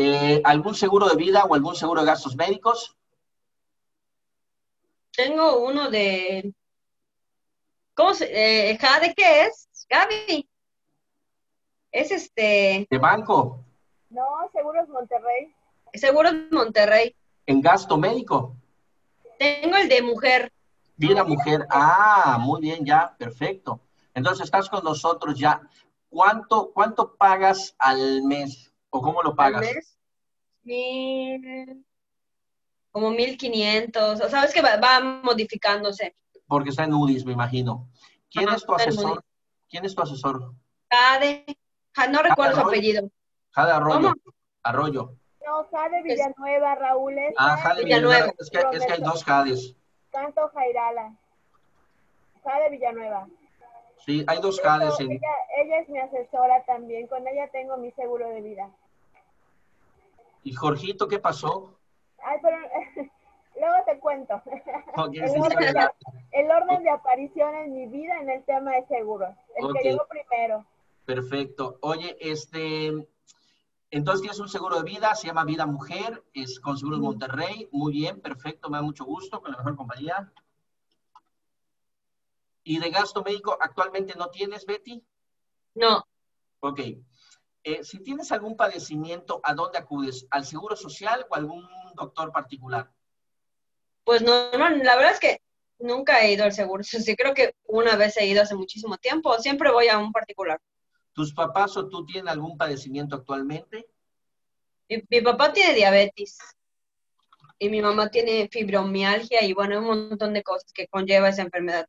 Eh, 0.00 0.40
¿Algún 0.44 0.76
seguro 0.76 1.08
de 1.08 1.16
vida 1.16 1.44
o 1.44 1.56
algún 1.56 1.74
seguro 1.74 2.02
de 2.02 2.06
gastos 2.06 2.36
médicos? 2.36 2.96
Tengo 5.10 5.58
uno 5.58 5.90
de... 5.90 6.54
¿Cómo 7.94 8.14
se...? 8.14 8.26
Eh, 8.70 8.78
¿De 8.78 9.14
qué 9.16 9.46
es, 9.46 9.68
Gaby? 9.90 10.48
Es 11.90 12.12
este... 12.12 12.86
¿De 12.88 12.98
banco? 12.98 13.64
No, 14.10 14.48
Seguros 14.52 14.88
Monterrey. 14.88 15.52
Seguros 15.92 16.32
Monterrey. 16.52 17.16
¿En 17.44 17.60
gasto 17.60 17.98
médico? 17.98 18.54
Tengo 19.36 19.78
el 19.78 19.88
de 19.88 20.02
mujer. 20.02 20.52
Vida 20.94 21.24
mujer. 21.24 21.66
Ah, 21.70 22.38
muy 22.40 22.60
bien, 22.60 22.84
ya, 22.84 23.16
perfecto. 23.18 23.80
Entonces 24.14 24.44
estás 24.44 24.70
con 24.70 24.84
nosotros 24.84 25.36
ya. 25.36 25.60
¿Cuánto, 26.08 26.70
cuánto 26.72 27.16
pagas 27.16 27.74
al 27.80 28.22
mes? 28.22 28.67
¿O 28.90 29.02
cómo 29.02 29.22
lo 29.22 29.34
pagas? 29.34 29.66
Al 29.66 29.74
mes, 29.74 29.98
mil, 30.62 31.84
como 32.90 33.10
mil 33.10 33.36
quinientos. 33.36 34.20
O 34.20 34.28
sabes 34.28 34.52
que 34.52 34.62
va, 34.62 34.76
va, 34.76 35.00
modificándose. 35.00 36.16
Porque 36.46 36.70
está 36.70 36.84
en 36.84 36.94
UDIs, 36.94 37.24
me 37.24 37.32
imagino. 37.32 37.88
¿Quién 38.30 38.48
Ajá, 38.48 38.56
es 38.56 38.64
tu 38.64 38.74
asesor? 38.74 39.24
¿Quién 39.68 39.84
es 39.84 39.94
tu 39.94 40.02
asesor? 40.02 40.54
Jade. 40.90 41.44
Ja, 41.94 42.06
no 42.08 42.22
recuerdo 42.22 42.54
su 42.54 42.66
apellido. 42.66 43.10
Jade 43.50 43.72
Arroyo. 43.72 44.08
¿Cómo? 44.08 44.34
Arroyo. 44.62 45.14
No, 45.46 45.64
Jade 45.70 46.02
Villanueva, 46.02 46.74
Raúl. 46.74 47.18
Es 47.18 47.34
Ah, 47.36 47.56
Jade 47.56 47.84
Villanueva. 47.84 48.16
Villanueva. 48.16 48.34
Es 48.38 48.50
que, 48.50 48.58
es 48.76 48.86
que 48.86 48.92
hay 48.92 49.00
dos 49.00 49.24
Jades. 49.24 49.76
Canto 50.10 50.48
Jairala. 50.54 51.16
Jade 52.44 52.70
Villanueva. 52.70 53.28
Sí, 54.08 54.24
hay 54.26 54.40
dos 54.40 54.58
Jades. 54.62 54.94
Eso, 54.94 55.02
En... 55.02 55.12
ella, 55.12 55.34
ella 55.58 55.80
es 55.80 55.88
mi 55.90 55.98
asesora 55.98 56.64
también. 56.64 57.06
Con 57.08 57.28
ella 57.28 57.46
tengo 57.52 57.76
mi 57.76 57.90
seguro 57.92 58.26
de 58.30 58.40
vida. 58.40 58.70
¿Y 60.44 60.54
Jorgito 60.54 61.08
qué 61.08 61.18
pasó? 61.18 61.78
Ay, 62.24 62.38
pero 62.40 62.56
luego 63.60 63.76
te 63.84 63.98
cuento. 63.98 64.42
Ok, 64.96 65.12
el, 65.12 65.28
sí, 65.28 65.38
orden 65.38 65.58
sí, 65.58 65.74
de, 65.74 65.90
el 66.40 66.50
orden 66.50 66.84
de 66.84 66.90
aparición 66.90 67.54
en 67.54 67.74
mi 67.74 67.86
vida 67.86 68.18
en 68.22 68.30
el 68.30 68.42
tema 68.44 68.72
de 68.76 68.86
seguros. 68.86 69.34
El 69.56 69.74
que 69.74 69.90
llegó 69.90 70.06
primero. 70.08 70.64
Perfecto. 71.04 71.76
Oye, 71.82 72.16
este, 72.18 73.06
entonces 73.90 74.22
tienes 74.22 74.40
un 74.40 74.48
seguro 74.48 74.76
de 74.78 74.90
vida, 74.90 75.14
se 75.16 75.26
llama 75.26 75.44
Vida 75.44 75.66
Mujer, 75.66 76.24
es 76.32 76.60
con 76.60 76.78
Seguros 76.78 77.00
Monterrey. 77.00 77.68
Muy 77.72 77.92
bien, 77.92 78.22
perfecto, 78.22 78.70
me 78.70 78.78
da 78.78 78.82
mucho 78.82 79.04
gusto, 79.04 79.42
con 79.42 79.50
la 79.50 79.58
mejor 79.58 79.76
compañía. 79.76 80.32
¿Y 82.68 82.78
de 82.78 82.90
gasto 82.90 83.22
médico 83.24 83.56
actualmente 83.58 84.12
no 84.14 84.28
tienes, 84.28 84.66
Betty? 84.66 85.02
No, 85.74 86.06
Ok. 86.60 86.80
Eh, 87.64 87.82
si 87.82 88.02
tienes 88.02 88.30
algún 88.30 88.58
padecimiento, 88.58 89.40
¿a 89.42 89.54
dónde 89.54 89.78
acudes? 89.78 90.26
¿Al 90.30 90.44
seguro 90.44 90.76
social 90.76 91.24
o 91.30 91.34
a 91.34 91.38
algún 91.38 91.66
doctor 91.94 92.30
particular? 92.30 92.92
pues 94.04 94.20
no, 94.22 94.50
no, 94.52 94.68
la 94.68 94.96
verdad 94.96 95.12
es 95.12 95.20
que 95.20 95.40
nunca 95.78 96.20
he 96.20 96.32
ido 96.32 96.44
al 96.44 96.52
seguro. 96.52 96.82
Sí, 96.82 97.16
creo 97.16 97.32
que 97.32 97.54
una 97.64 97.96
vez 97.96 98.18
he 98.18 98.26
ido 98.26 98.42
hace 98.42 98.54
muchísimo 98.54 98.98
tiempo. 98.98 99.38
Siempre 99.38 99.70
voy 99.70 99.88
a 99.88 99.98
un 99.98 100.12
particular. 100.12 100.60
¿Tus 101.12 101.32
papás 101.32 101.74
o 101.78 101.88
tú 101.88 102.04
tienen 102.04 102.28
algún 102.28 102.58
padecimiento 102.58 103.16
actualmente? 103.16 103.86
Mi, 104.90 105.02
mi 105.08 105.20
papá 105.22 105.54
tiene 105.54 105.72
diabetes 105.72 106.38
y 107.58 107.70
mi 107.70 107.80
mamá 107.80 108.10
tiene 108.10 108.48
fibromialgia 108.52 109.42
y 109.42 109.54
bueno, 109.54 109.78
un 109.78 109.86
montón 109.86 110.34
de 110.34 110.42
cosas 110.42 110.70
que 110.72 110.86
conlleva 110.86 111.30
esa 111.30 111.42
enfermedad. 111.42 111.88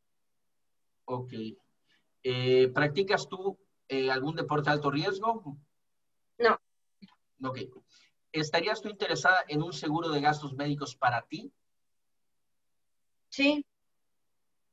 Ok. 1.09 1.33
Eh, 2.21 2.67
¿Practicas 2.73 3.27
tú 3.27 3.57
eh, 3.87 4.11
algún 4.11 4.35
deporte 4.35 4.69
de 4.69 4.75
alto 4.75 4.91
riesgo? 4.91 5.57
No. 6.37 6.59
Ok. 7.43 7.59
¿Estarías 8.31 8.81
tú 8.81 8.89
interesada 8.89 9.43
en 9.47 9.63
un 9.63 9.73
seguro 9.73 10.09
de 10.09 10.21
gastos 10.21 10.53
médicos 10.53 10.95
para 10.95 11.23
ti? 11.23 11.51
Sí, 13.29 13.65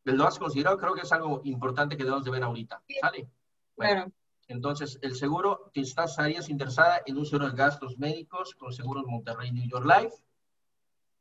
¿Lo 0.04 0.24
has 0.24 0.38
considerado? 0.38 0.78
Creo 0.78 0.94
que 0.94 1.00
es 1.00 1.12
algo 1.12 1.40
importante 1.44 1.96
que 1.96 2.04
debemos 2.04 2.24
de 2.24 2.30
ver 2.30 2.42
ahorita. 2.42 2.80
Sí. 2.86 2.94
¿Sale? 3.00 3.28
Bueno, 3.76 4.02
claro. 4.02 4.12
entonces, 4.46 4.98
el 5.02 5.16
seguro, 5.16 5.70
¿te 5.74 5.80
estás, 5.80 6.12
estarías 6.12 6.48
interesada 6.48 7.02
en 7.06 7.18
un 7.18 7.26
seguro 7.26 7.48
de 7.48 7.56
gastos 7.56 7.98
médicos 7.98 8.54
con 8.54 8.72
Seguros 8.72 9.04
Monterrey 9.06 9.50
New 9.50 9.68
York 9.68 9.84
Life? 9.84 10.16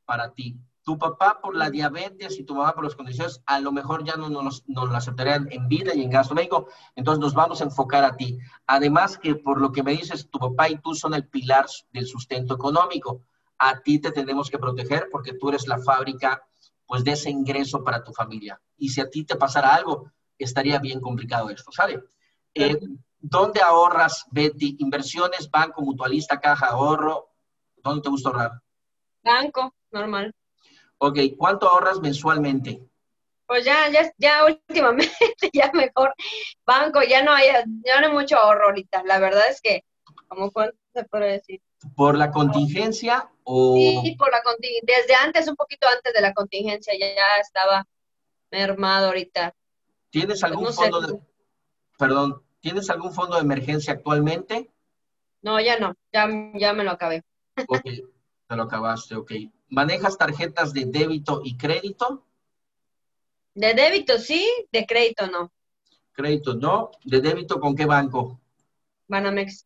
Para 0.06 0.34
ti. 0.34 0.60
Tu 0.86 0.98
papá 0.98 1.41
por 1.41 1.56
la 1.56 1.69
diabetes 1.69 2.39
y 2.39 2.43
tu 2.43 2.56
mamá 2.56 2.74
por 2.74 2.86
las 2.86 2.95
condiciones, 2.95 3.41
a 3.45 3.60
lo 3.60 3.71
mejor 3.71 4.06
ya 4.06 4.15
no 4.15 4.30
nos, 4.30 4.63
nos 4.67 4.89
lo 4.89 4.95
aceptarían 4.95 5.48
en 5.52 5.67
vida 5.67 5.93
y 5.93 6.04
en 6.04 6.10
gasto 6.10 6.36
médico, 6.36 6.67
entonces 6.95 7.19
nos 7.19 7.34
vamos 7.34 7.60
a 7.60 7.65
enfocar 7.65 8.06
a 8.06 8.15
ti. 8.15 8.38
Además 8.67 9.17
que 9.17 9.36
por 9.36 9.60
lo 9.60 9.71
que 9.71 9.84
me 9.84 9.91
dices, 9.91 10.30
tu 10.30 10.39
papá 10.39 10.69
y 10.69 10.78
tú 10.78 10.95
son 10.95 11.13
el 11.13 11.28
pilar 11.28 11.65
del 11.91 12.06
sustento 12.06 12.54
económico. 12.54 13.24
A 13.58 13.82
ti 13.82 14.00
te 14.00 14.12
tenemos 14.12 14.50
que 14.50 14.60
proteger 14.60 15.10
porque 15.12 15.34
tú 15.34 15.50
eres 15.50 15.67
la 15.67 15.80
fábrica 15.80 16.48
pues 16.86 17.04
de 17.04 17.12
ese 17.12 17.30
ingreso 17.30 17.84
para 17.84 18.04
tu 18.04 18.13
familia. 18.13 18.62
Y 18.78 18.89
si 18.89 19.02
a 19.02 19.10
ti 19.10 19.24
te 19.24 19.36
pasara 19.36 19.74
algo, 19.74 20.12
estaría 20.38 20.80
bien 20.80 21.02
complicado 21.02 21.50
esto, 21.50 21.71
¿sale? 21.71 22.04
Eh, 22.54 22.80
¿Dónde 23.19 23.62
ahorras, 23.62 24.26
Betty? 24.30 24.76
¿Inversiones, 24.80 25.50
banco, 25.50 25.82
mutualista, 25.82 26.39
caja, 26.39 26.67
ahorro? 26.67 27.32
¿Dónde 27.78 28.02
te 28.02 28.10
gusta 28.10 28.30
ahorrar? 28.30 28.62
Banco, 29.24 29.74
normal. 29.91 30.34
Ok, 30.98 31.20
¿cuánto 31.38 31.68
ahorras 31.68 32.00
mensualmente? 32.00 32.82
Pues 33.48 33.64
ya, 33.64 33.90
ya, 33.90 34.12
ya 34.18 34.46
últimamente, 34.46 35.14
ya 35.54 35.72
mejor 35.74 36.14
banco, 36.66 37.02
ya 37.04 37.24
no 37.24 37.32
hay, 37.32 37.48
ya 37.86 38.02
no 38.02 38.08
hay 38.08 38.14
mucho 38.14 38.38
ahorro 38.38 38.66
ahorita. 38.66 39.04
La 39.04 39.20
verdad 39.20 39.44
es 39.50 39.62
que, 39.62 39.84
como 40.28 40.52
cuánto 40.52 40.78
se 40.94 41.04
puede 41.04 41.34
decir? 41.34 41.62
¿Por 41.96 42.18
la 42.18 42.32
contingencia 42.32 43.30
o...? 43.44 43.76
Sí, 43.76 44.16
por 44.18 44.32
la 44.32 44.42
contingencia. 44.42 44.96
Desde 44.98 45.16
antes, 45.16 45.48
un 45.48 45.56
poquito 45.56 45.88
antes 45.88 46.14
de 46.14 46.22
la 46.22 46.34
contingencia, 46.34 46.94
ya, 46.98 47.38
estaba 47.40 47.86
mermado 48.50 49.08
ahorita. 49.08 49.54
¿Tienes 50.10 50.44
algún 50.44 50.66
Pues 50.66 50.78
no 50.78 50.84
sé. 50.84 50.92
fondo 50.92 51.08
de... 51.08 51.20
Perdón, 51.98 52.44
¿tienes 52.62 52.90
algún 52.90 53.14
fondo 53.14 53.36
de 53.36 53.42
emergencia 53.42 53.94
actualmente? 53.94 54.72
No, 55.42 55.60
ya 55.60 55.78
no, 55.78 55.94
ya, 56.12 56.28
ya 56.56 56.74
me 56.74 56.84
lo 56.84 56.92
acabé. 56.92 57.24
Ok, 57.68 57.84
te 57.84 58.56
lo 58.56 58.64
acabaste, 58.64 59.16
ok. 59.16 59.32
¿Manejas 59.69 60.17
tarjetas 60.17 60.73
de 60.73 60.86
débito 60.86 61.41
y 61.43 61.58
crédito? 61.58 62.25
De 63.54 63.73
débito 63.73 64.17
sí, 64.19 64.47
de 64.71 64.86
crédito 64.86 65.28
no. 65.28 65.51
Crédito 66.13 66.54
no. 66.56 66.91
¿De 67.04 67.19
débito 67.21 67.60
con 67.60 67.75
qué 67.75 67.86
banco? 67.86 68.39
Banamex. 69.08 69.65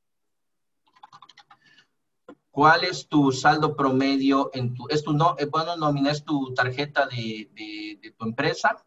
¿Cuál 2.51 2.83
es 2.83 3.07
tu 3.07 3.31
saldo 3.31 3.75
promedio 3.75 4.49
en 4.53 4.73
tu, 4.73 4.88
es 4.89 5.03
tu 5.03 5.13
no, 5.13 5.35
eh, 5.38 5.45
bueno, 5.45 5.75
nómina, 5.77 6.12
es 6.12 6.23
tu 6.23 6.53
tarjeta 6.53 7.07
de, 7.07 7.49
de- 7.53 7.99
de 8.01 8.12
tu 8.12 8.25
empresa? 8.25 8.83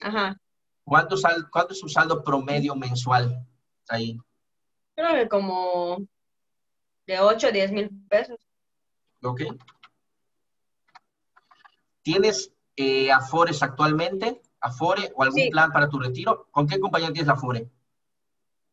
Ajá. 0.00 0.36
¿Cuánto, 0.84 1.16
sal, 1.16 1.48
¿Cuánto 1.50 1.72
es 1.72 1.80
tu 1.80 1.88
saldo 1.88 2.22
promedio 2.22 2.74
mensual? 2.74 3.44
Ahí. 3.88 4.18
Creo 4.94 5.14
que 5.14 5.28
como 5.28 5.98
de 7.06 7.18
8 7.20 7.48
a 7.48 7.50
10 7.50 7.72
mil 7.72 7.90
pesos. 8.08 8.38
¿Ok? 9.22 9.40
¿Tienes 12.02 12.52
eh, 12.76 13.10
Afores 13.12 13.62
actualmente? 13.62 14.42
¿Afore 14.60 15.12
o 15.16 15.22
algún 15.22 15.40
Sí. 15.40 15.50
plan 15.50 15.72
para 15.72 15.88
tu 15.88 15.98
retiro? 15.98 16.48
¿Con 16.50 16.66
qué 16.66 16.78
compañía 16.80 17.12
tienes 17.12 17.28
Afore? 17.28 17.68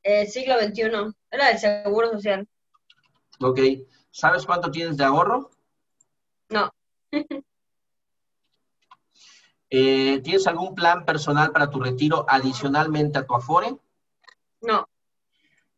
Eh, 0.04 0.26
siglo 0.28 0.56
XXI. 0.60 1.14
Era 1.32 1.48
del 1.48 1.58
Seguro 1.60 2.12
Social. 2.12 2.48
¿Ok? 3.42 3.60
¿Sabes 4.12 4.46
cuánto 4.46 4.72
tienes 4.72 4.98
de 4.98 5.04
ahorro? 5.04 5.52
No, 6.50 6.70
Eh, 9.72 10.20
¿Tienes 10.24 10.48
algún 10.48 10.74
plan 10.74 11.06
personal 11.06 11.52
para 11.52 11.70
tu 11.70 11.80
retiro 11.80 12.26
adicionalmente 12.28 13.20
a 13.20 13.26
tu 13.28 13.36
Afore? 13.36 13.78
no. 14.62 14.86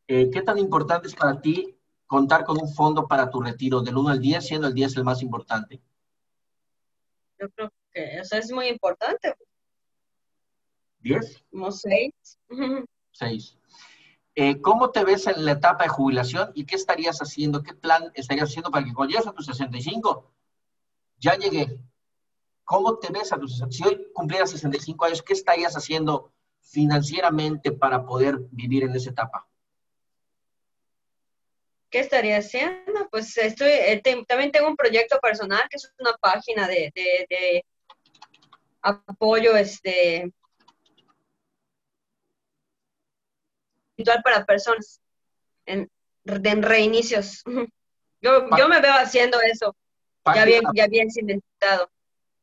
Eh, 0.07 0.29
¿Qué 0.31 0.41
tan 0.41 0.57
importante 0.57 1.07
es 1.07 1.15
para 1.15 1.39
ti 1.41 1.77
contar 2.05 2.43
con 2.45 2.57
un 2.61 2.73
fondo 2.73 3.07
para 3.07 3.29
tu 3.29 3.41
retiro 3.41 3.81
del 3.81 3.95
1 3.97 4.09
al 4.09 4.19
10, 4.21 4.45
siendo 4.45 4.67
el 4.67 4.73
10 4.73 4.95
el 4.97 5.03
más 5.05 5.21
importante? 5.21 5.81
Yo 7.41 7.49
creo 7.49 7.73
que 7.91 8.19
eso 8.19 8.37
es 8.37 8.51
muy 8.51 8.67
importante. 8.67 9.33
¿10? 11.01 11.43
Como 11.49 11.71
6. 11.71 12.13
6. 13.13 13.57
Eh, 14.35 14.61
¿Cómo 14.61 14.91
te 14.91 15.03
ves 15.03 15.27
en 15.27 15.43
la 15.43 15.53
etapa 15.53 15.83
de 15.83 15.89
jubilación 15.89 16.51
y 16.53 16.65
qué 16.65 16.75
estarías 16.75 17.17
haciendo? 17.19 17.63
¿Qué 17.63 17.73
plan 17.73 18.11
estarías 18.13 18.49
haciendo 18.49 18.69
para 18.69 18.85
que 18.85 18.93
cuando 18.93 19.11
llegues 19.11 19.27
a 19.27 19.33
tus 19.33 19.47
65? 19.47 20.31
Ya 21.17 21.35
llegué. 21.35 21.79
¿cómo 22.71 22.99
te 22.99 23.11
ves 23.11 23.33
a 23.33 23.37
tus 23.37 23.61
Si 23.69 23.83
hoy 23.83 24.07
cumplieras 24.13 24.51
65 24.51 25.03
años, 25.03 25.21
¿qué 25.21 25.33
estarías 25.33 25.75
haciendo 25.75 26.31
financieramente 26.61 27.73
para 27.73 28.05
poder 28.05 28.47
vivir 28.51 28.83
en 28.83 28.95
esa 28.95 29.09
etapa? 29.09 29.45
¿Qué 31.91 31.99
estaría 31.99 32.37
haciendo? 32.37 33.07
Pues 33.11 33.37
estoy, 33.37 33.69
eh, 33.69 34.01
también 34.27 34.51
tengo 34.51 34.67
un 34.67 34.77
proyecto 34.77 35.19
personal 35.19 35.61
que 35.69 35.75
es 35.75 35.93
una 35.99 36.13
página 36.13 36.67
de, 36.67 36.91
de 36.95 37.65
apoyo 38.81 39.55
este, 39.55 40.31
para 44.23 44.45
personas 44.45 45.01
en, 45.65 45.89
reinicios. 46.25 47.43
Yo, 48.23 48.47
yo, 48.55 48.69
me 48.69 48.79
veo 48.79 48.93
haciendo 48.93 49.41
eso, 49.41 49.75
ya 50.35 50.45
bien, 50.45 50.61
ya 50.75 50.85
bien 50.85 51.09
cimentado. 51.09 51.89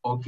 Ok. 0.00 0.26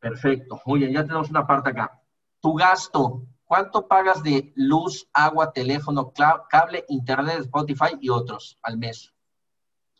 Perfecto. 0.00 0.60
Muy 0.66 0.80
bien, 0.80 0.92
ya 0.92 1.04
tenemos 1.04 1.30
una 1.30 1.46
parte 1.46 1.70
acá. 1.70 2.02
Tu 2.40 2.54
gasto, 2.54 3.22
¿cuánto 3.54 3.86
pagas 3.86 4.20
de 4.24 4.52
luz, 4.56 5.08
agua, 5.12 5.52
teléfono, 5.52 6.12
cable, 6.50 6.84
internet, 6.88 7.38
Spotify 7.42 7.96
y 8.00 8.08
otros 8.08 8.58
al 8.60 8.78
mes? 8.78 9.14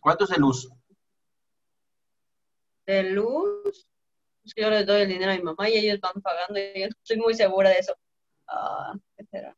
¿Cuánto 0.00 0.24
es 0.24 0.30
de 0.30 0.38
luz? 0.38 0.68
De 2.84 3.10
luz, 3.10 3.86
yo 4.56 4.70
les 4.70 4.84
doy 4.84 5.02
el 5.02 5.08
dinero 5.08 5.30
a 5.30 5.36
mi 5.36 5.42
mamá 5.42 5.68
y 5.68 5.74
ellos 5.74 6.00
van 6.00 6.20
pagando 6.20 6.58
y 6.58 6.80
yo 6.80 6.86
estoy 6.86 7.16
muy 7.18 7.34
segura 7.34 7.70
de 7.70 7.76
eso. 7.78 7.94
¿qué 9.16 9.24
será? 9.24 9.56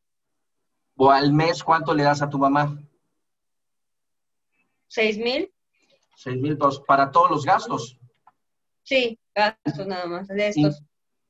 ¿O 0.95 1.09
al 1.09 1.33
mes 1.33 1.63
cuánto 1.63 1.91
le 1.95 2.03
das 2.03 2.21
a 2.21 2.29
tu 2.29 2.37
mamá? 2.37 2.79
¿Seis 4.89 5.17
mil? 5.17 5.51
Seis 6.15 6.39
mil 6.39 6.55
para 6.85 7.09
todos 7.09 7.31
los 7.31 7.43
gastos. 7.43 7.97
Sí, 8.83 9.19
gastos 9.33 9.87
nada 9.87 10.05
más, 10.05 10.27
de 10.27 10.49
estos. 10.49 10.83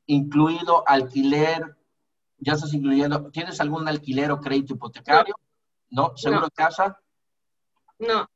incluido 0.05 0.83
alquiler, 0.85 1.76
ya 2.37 2.53
estás 2.53 2.73
incluyendo, 2.73 3.29
¿tienes 3.31 3.59
algún 3.59 3.87
alquiler 3.87 4.31
o 4.31 4.39
crédito 4.39 4.73
hipotecario? 4.73 5.35
¿No? 5.89 6.15
¿Seguro 6.15 6.45
de 6.45 6.51
casa? 6.51 6.99
No. 7.99 8.29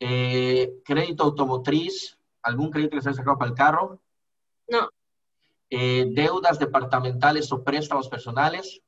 Eh, 0.00 0.80
¿Crédito 0.84 1.24
automotriz? 1.24 2.18
¿Algún 2.42 2.70
crédito 2.70 2.96
que 2.96 3.02
se 3.02 3.08
haya 3.08 3.16
sacado 3.16 3.38
para 3.38 3.50
el 3.50 3.56
carro? 3.56 4.00
No. 4.68 4.90
Eh, 5.70 6.06
¿Deudas 6.10 6.58
departamentales 6.58 7.50
o 7.52 7.62
préstamos 7.62 8.08
personales? 8.08 8.80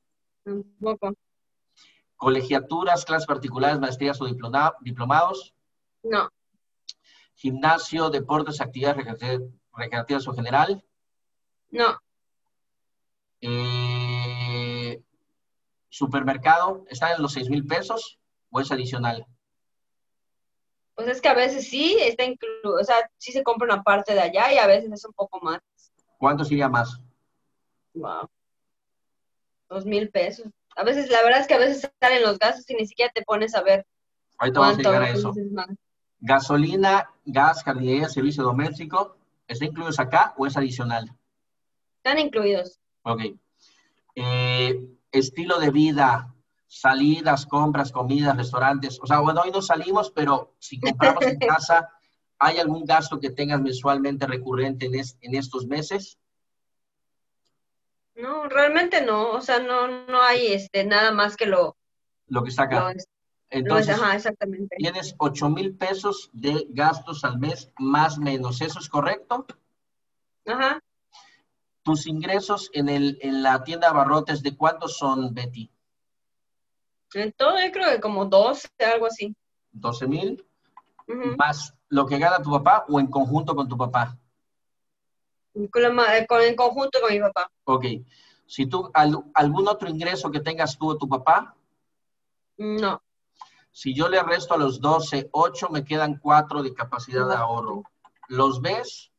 Tampoco. 0.45 1.15
¿Colegiaturas, 2.17 3.05
clases 3.05 3.27
particulares, 3.27 3.81
maestrías 3.81 4.21
o 4.21 4.27
diplomados? 4.27 5.55
No. 6.03 6.29
¿Gimnasio, 7.35 8.11
deportes, 8.11 8.61
actividades 8.61 9.07
recreativas 9.73 10.29
o 10.29 10.35
general? 10.35 10.85
No. 11.71 11.99
¿Supermercado? 16.01 16.83
¿Está 16.89 17.15
en 17.15 17.21
los 17.21 17.35
seis 17.35 17.51
mil 17.51 17.67
pesos 17.67 18.19
o 18.51 18.59
es 18.59 18.73
adicional? 18.73 19.27
Pues 20.95 21.09
es 21.09 21.21
que 21.21 21.29
a 21.29 21.35
veces 21.35 21.69
sí 21.69 21.99
está 22.01 22.25
incluido, 22.25 22.81
o 22.81 22.85
sea, 22.85 22.97
sí 23.19 23.33
se 23.33 23.43
compra 23.43 23.67
una 23.67 23.83
parte 23.83 24.15
de 24.15 24.21
allá 24.21 24.51
y 24.51 24.57
a 24.57 24.67
veces 24.67 24.91
es 24.91 25.05
un 25.05 25.13
poco 25.13 25.39
más. 25.43 25.61
¿Cuánto 26.17 26.43
sería 26.43 26.71
más? 26.71 26.99
Wow. 27.93 28.31
Dos 29.69 29.85
mil 29.85 30.09
pesos. 30.09 30.47
A 30.75 30.85
veces, 30.85 31.11
la 31.11 31.23
verdad 31.23 31.43
es 31.43 31.47
que 31.47 31.55
a 31.55 31.59
veces 31.59 31.91
salen 32.01 32.23
los 32.23 32.39
gastos 32.39 32.65
y 32.71 32.75
ni 32.77 32.87
siquiera 32.87 33.13
te 33.15 33.21
pones 33.21 33.55
a 33.55 33.61
ver. 33.61 33.87
Ahorita 34.39 34.59
vamos 34.59 34.79
a 34.79 34.83
llegar 34.83 35.03
a 35.03 35.11
eso. 35.11 35.35
Gasolina, 36.21 37.11
gas, 37.27 37.63
jardinería, 37.63 38.09
servicio 38.09 38.43
doméstico, 38.43 39.19
¿está 39.47 39.67
incluidos 39.67 40.01
acá 40.01 40.33
o 40.39 40.47
es 40.47 40.57
adicional? 40.57 41.15
Están 41.99 42.19
incluidos. 42.19 42.79
Ok. 43.03 43.21
Eh, 44.15 44.97
estilo 45.13 45.59
de 45.59 45.71
vida, 45.71 46.35
salidas, 46.67 47.47
compras, 47.47 47.93
comidas, 47.93 48.37
restaurantes. 48.37 48.99
O 49.03 49.07
sea, 49.07 49.21
bueno, 49.21 49.43
hoy 49.45 49.51
no 49.51 49.61
salimos, 49.61 50.11
pero 50.11 50.55
si 50.59 50.79
compramos 50.79 51.25
en 51.25 51.39
casa, 51.39 51.89
¿hay 52.39 52.59
algún 52.59 52.85
gasto 52.85 53.19
que 53.19 53.31
tengas 53.31 53.61
mensualmente 53.61 54.27
recurrente 54.27 54.87
en, 54.87 54.95
en 54.95 55.35
estos 55.35 55.67
meses? 55.67 56.19
No, 58.15 58.49
realmente 58.49 59.05
no. 59.05 59.33
O 59.33 59.41
sea, 59.41 59.59
no, 59.59 60.07
no 60.07 60.23
hay 60.23 60.49
este, 60.49 60.85
nada 60.85 61.11
más 61.11 61.37
que 61.37 61.47
lo... 61.47 61.77
Lo 62.29 62.43
que 62.43 62.51
está 62.51 62.65
acá. 62.65 62.95
Entonces, 63.51 63.97
ajá, 63.97 64.15
exactamente. 64.15 64.77
tienes 64.77 65.17
8 65.19 65.49
mil 65.51 65.75
pesos 65.77 66.31
de 66.33 66.67
gastos 66.71 67.25
al 67.25 67.39
mes, 67.41 67.73
más 67.79 68.17
menos. 68.17 68.61
¿Eso 68.61 68.79
es 68.79 68.89
correcto? 68.89 69.45
Ajá. 70.47 70.81
¿Tus 71.91 72.07
ingresos 72.07 72.71
en, 72.73 72.89
el, 72.89 73.19
en 73.21 73.43
la 73.43 73.65
tienda 73.65 73.89
de 73.89 73.91
abarrotes 73.91 74.45
de 74.45 74.57
cuántos 74.57 74.97
son, 74.97 75.35
Betty? 75.35 75.69
En 77.15 77.33
todo 77.33 77.59
yo 77.59 77.73
creo 77.73 77.91
que 77.91 78.01
como 78.01 78.27
12, 78.27 78.69
algo 78.95 79.07
así. 79.07 79.35
12 79.73 80.07
mil. 80.07 80.47
Más 81.37 81.75
lo 81.89 82.07
que 82.07 82.19
gana 82.19 82.41
tu 82.41 82.53
papá 82.53 82.85
o 82.89 83.01
en 83.01 83.09
conjunto 83.09 83.57
con 83.57 83.67
tu 83.67 83.77
papá. 83.77 84.17
Con, 85.53 86.41
en 86.43 86.55
conjunto 86.55 87.01
con 87.01 87.13
mi 87.13 87.19
papá. 87.19 87.51
Ok. 87.65 87.87
Si 88.47 88.67
tú, 88.67 88.89
¿algún 89.35 89.67
otro 89.67 89.89
ingreso 89.89 90.31
que 90.31 90.39
tengas 90.39 90.79
tú 90.79 90.91
o 90.91 90.97
tu 90.97 91.09
papá? 91.09 91.57
No. 92.57 93.03
Si 93.73 93.97
yo 93.97 94.09
le 94.09 94.23
resto 94.23 94.55
a 94.55 94.59
los 94.59 94.81
12, 94.81 95.31
8, 95.33 95.71
me 95.71 95.85
quedan 95.85 96.19
4 96.19 96.63
de 96.63 96.73
capacidad 96.73 97.27
de 97.27 97.35
ahorro. 97.35 97.83
¿Los 98.29 98.61
ves? 98.61 99.10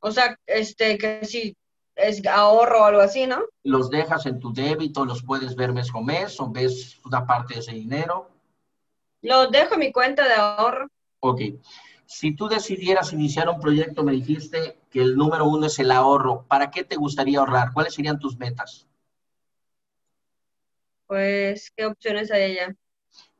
O 0.00 0.10
sea, 0.10 0.38
este, 0.46 0.98
que 0.98 1.24
si 1.24 1.56
es 1.96 2.24
ahorro 2.26 2.82
o 2.82 2.84
algo 2.84 3.00
así, 3.00 3.26
¿no? 3.26 3.42
Los 3.64 3.90
dejas 3.90 4.26
en 4.26 4.38
tu 4.38 4.52
débito, 4.52 5.04
los 5.04 5.22
puedes 5.22 5.56
ver 5.56 5.72
mes 5.72 5.90
con 5.90 6.04
mes 6.04 6.38
o 6.40 6.50
ves 6.50 6.98
una 7.04 7.26
parte 7.26 7.54
de 7.54 7.60
ese 7.60 7.72
dinero. 7.72 8.30
Los 9.22 9.50
dejo 9.50 9.74
en 9.74 9.80
mi 9.80 9.92
cuenta 9.92 10.28
de 10.28 10.34
ahorro. 10.34 10.88
Ok. 11.20 11.40
Si 12.04 12.36
tú 12.36 12.48
decidieras 12.48 13.12
iniciar 13.12 13.48
un 13.48 13.58
proyecto, 13.58 14.04
me 14.04 14.12
dijiste 14.12 14.78
que 14.90 15.00
el 15.00 15.16
número 15.16 15.46
uno 15.46 15.66
es 15.66 15.78
el 15.78 15.90
ahorro. 15.90 16.44
¿Para 16.46 16.70
qué 16.70 16.84
te 16.84 16.96
gustaría 16.96 17.40
ahorrar? 17.40 17.72
¿Cuáles 17.72 17.94
serían 17.94 18.20
tus 18.20 18.38
metas? 18.38 18.86
Pues, 21.06 21.72
¿qué 21.74 21.86
opciones 21.86 22.30
hay 22.30 22.58
allá? 22.58 22.76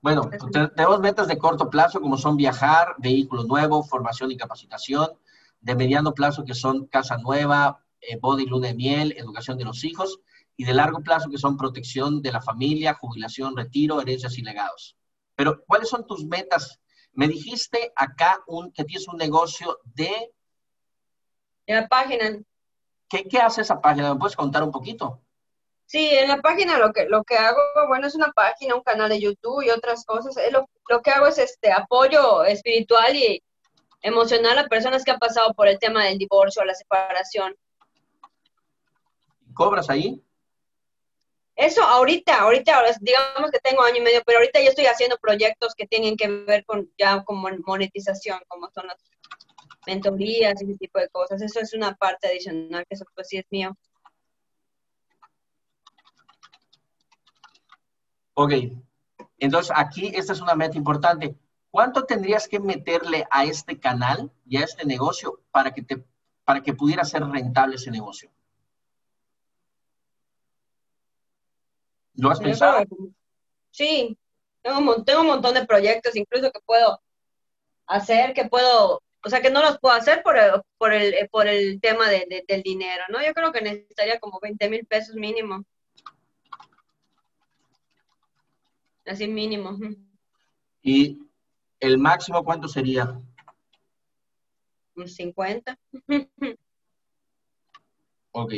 Bueno, 0.00 0.30
tenemos 0.52 1.00
metas 1.00 1.28
de 1.28 1.38
corto 1.38 1.68
plazo 1.68 2.00
como 2.00 2.16
son 2.16 2.36
viajar, 2.36 2.94
vehículo 2.98 3.44
nuevo, 3.44 3.82
formación 3.82 4.30
y 4.30 4.36
capacitación. 4.36 5.10
De 5.66 5.74
mediano 5.74 6.14
plazo 6.14 6.44
que 6.44 6.54
son 6.54 6.86
casa 6.86 7.16
nueva, 7.18 7.84
eh, 8.00 8.16
body 8.20 8.46
luna 8.46 8.68
de 8.68 8.74
miel, 8.74 9.14
educación 9.18 9.58
de 9.58 9.64
los 9.64 9.82
hijos. 9.82 10.20
Y 10.56 10.64
de 10.64 10.72
largo 10.72 11.00
plazo 11.00 11.28
que 11.28 11.38
son 11.38 11.56
protección 11.56 12.22
de 12.22 12.30
la 12.30 12.40
familia, 12.40 12.94
jubilación, 12.94 13.56
retiro, 13.56 14.00
herencias 14.00 14.38
y 14.38 14.42
legados. 14.42 14.96
Pero, 15.34 15.64
¿cuáles 15.66 15.88
son 15.88 16.06
tus 16.06 16.24
metas? 16.24 16.80
Me 17.12 17.26
dijiste 17.26 17.92
acá 17.96 18.42
un, 18.46 18.72
que 18.72 18.84
tienes 18.84 19.08
un 19.08 19.18
negocio 19.18 19.80
de... 19.84 20.32
la 21.66 21.88
página. 21.88 22.40
¿Qué, 23.08 23.24
¿Qué 23.24 23.38
hace 23.38 23.62
esa 23.62 23.80
página? 23.80 24.14
¿Me 24.14 24.20
puedes 24.20 24.36
contar 24.36 24.62
un 24.62 24.70
poquito? 24.70 25.20
Sí, 25.84 26.08
en 26.10 26.28
la 26.28 26.40
página 26.40 26.78
lo 26.78 26.92
que, 26.92 27.06
lo 27.06 27.22
que 27.24 27.36
hago, 27.36 27.60
bueno, 27.88 28.06
es 28.06 28.14
una 28.14 28.32
página, 28.32 28.76
un 28.76 28.82
canal 28.82 29.08
de 29.08 29.20
YouTube 29.20 29.62
y 29.62 29.70
otras 29.70 30.04
cosas. 30.04 30.36
Eh, 30.36 30.50
lo, 30.52 30.70
lo 30.88 31.02
que 31.02 31.10
hago 31.10 31.26
es 31.26 31.38
este 31.38 31.72
apoyo 31.72 32.44
espiritual 32.44 33.14
y 33.14 33.42
emocional 34.00 34.58
a 34.58 34.68
personas 34.68 35.04
que 35.04 35.10
han 35.10 35.18
pasado 35.18 35.52
por 35.54 35.68
el 35.68 35.78
tema 35.78 36.04
del 36.04 36.18
divorcio 36.18 36.62
o 36.62 36.64
la 36.64 36.74
separación. 36.74 37.54
¿Cobras 39.54 39.88
ahí? 39.88 40.22
Eso 41.56 41.82
ahorita, 41.82 42.40
ahorita, 42.40 42.82
digamos 43.00 43.50
que 43.50 43.58
tengo 43.60 43.82
año 43.82 43.96
y 43.96 44.02
medio, 44.02 44.22
pero 44.26 44.38
ahorita 44.38 44.60
yo 44.60 44.68
estoy 44.68 44.84
haciendo 44.86 45.16
proyectos 45.16 45.74
que 45.74 45.86
tienen 45.86 46.14
que 46.14 46.28
ver 46.28 46.66
con 46.66 46.92
ya 46.98 47.24
con 47.24 47.40
monetización, 47.64 48.40
como 48.46 48.68
son 48.70 48.86
las 48.86 48.98
mentorías 49.86 50.60
y 50.60 50.64
ese 50.64 50.78
tipo 50.78 50.98
de 50.98 51.08
cosas. 51.08 51.40
Eso 51.40 51.60
es 51.60 51.72
una 51.72 51.94
parte 51.94 52.28
adicional 52.28 52.84
que 52.86 52.94
eso 52.94 53.06
pues 53.14 53.28
sí 53.28 53.38
es 53.38 53.46
mío. 53.50 53.74
Ok, 58.34 58.52
entonces 59.38 59.72
aquí 59.74 60.12
esta 60.14 60.34
es 60.34 60.42
una 60.42 60.54
meta 60.54 60.76
importante. 60.76 61.36
¿Cuánto 61.76 62.06
tendrías 62.06 62.48
que 62.48 62.58
meterle 62.58 63.26
a 63.30 63.44
este 63.44 63.78
canal 63.78 64.32
y 64.46 64.56
a 64.56 64.64
este 64.64 64.86
negocio 64.86 65.42
para 65.50 65.74
que, 65.74 65.82
te, 65.82 66.02
para 66.42 66.62
que 66.62 66.72
pudiera 66.72 67.04
ser 67.04 67.22
rentable 67.22 67.76
ese 67.76 67.90
negocio? 67.90 68.30
¿Lo 72.14 72.30
has 72.30 72.40
pensado? 72.40 72.82
Sí, 73.70 74.16
tengo 74.62 74.78
un, 74.78 75.04
tengo 75.04 75.20
un 75.20 75.26
montón 75.26 75.52
de 75.52 75.66
proyectos 75.66 76.16
incluso 76.16 76.50
que 76.50 76.60
puedo 76.64 76.98
hacer, 77.86 78.32
que 78.32 78.46
puedo, 78.46 79.02
o 79.22 79.28
sea, 79.28 79.42
que 79.42 79.50
no 79.50 79.60
los 79.60 79.78
puedo 79.78 79.94
hacer 79.94 80.22
por 80.22 80.38
el, 80.38 80.62
por 80.78 80.94
el, 80.94 81.28
por 81.28 81.46
el 81.46 81.78
tema 81.78 82.08
de, 82.08 82.42
del 82.48 82.62
dinero, 82.62 83.04
¿no? 83.10 83.22
Yo 83.22 83.34
creo 83.34 83.52
que 83.52 83.60
necesitaría 83.60 84.18
como 84.18 84.40
20 84.40 84.70
mil 84.70 84.86
pesos 84.86 85.14
mínimo. 85.14 85.62
Así 89.04 89.28
mínimo. 89.28 89.78
Y 90.80 91.25
¿El 91.80 91.98
máximo 91.98 92.44
cuánto 92.44 92.68
sería? 92.68 93.20
Un 94.94 95.08
50. 95.08 95.78
Ok. 98.38 98.52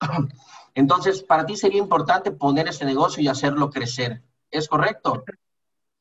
Entonces, 0.74 1.22
para 1.22 1.44
ti 1.44 1.54
sería 1.54 1.78
importante 1.78 2.30
poner 2.30 2.66
ese 2.66 2.86
negocio 2.86 3.22
y 3.22 3.28
hacerlo 3.28 3.68
crecer. 3.68 4.22
¿Es 4.50 4.68
correcto? 4.68 5.22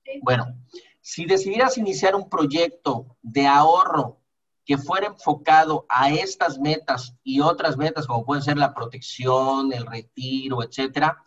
Sí. 0.06 0.22
Bueno, 0.22 0.56
si 1.02 1.26
decidieras 1.26 1.78
iniciar 1.78 2.16
un 2.16 2.30
proyecto 2.30 3.18
de 3.22 3.48
ahorro 3.48 4.22
que 4.66 4.78
fuera 4.78 5.08
enfocado 5.08 5.86
a 5.90 6.10
estas 6.10 6.58
metas 6.58 7.16
y 7.22 7.42
otras 7.42 7.76
metas 7.76 8.08
como 8.08 8.24
pueden 8.24 8.44
ser 8.44 8.58
la 8.58 8.74
protección, 8.74 9.74
el 9.74 9.86
retiro, 9.86 10.64
etcétera, 10.64 11.22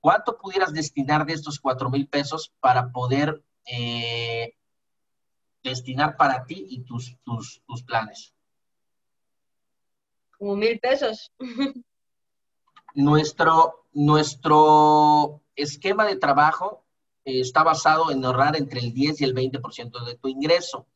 ¿cuánto 0.00 0.38
pudieras 0.38 0.72
destinar 0.72 1.26
de 1.26 1.34
estos 1.34 1.60
cuatro 1.60 1.90
mil 1.90 2.08
pesos 2.08 2.54
para 2.60 2.90
poder 2.90 3.42
eh, 3.70 4.54
destinar 5.62 6.16
para 6.16 6.44
ti 6.46 6.66
y 6.70 6.80
tus, 6.80 7.16
tus, 7.22 7.62
tus 7.66 7.82
planes? 7.82 8.34
Como 10.38 10.56
mil 10.56 10.78
pesos. 10.78 11.32
Nuestro, 12.94 13.86
nuestro 13.92 15.42
esquema 15.54 16.06
de 16.06 16.16
trabajo 16.16 16.84
eh, 17.24 17.40
está 17.40 17.62
basado 17.62 18.10
en 18.10 18.24
ahorrar 18.24 18.56
entre 18.56 18.80
el 18.80 18.92
10 18.94 19.20
y 19.20 19.24
el 19.24 19.34
20% 19.34 20.04
de 20.04 20.16
tu 20.16 20.28
ingreso. 20.28 20.86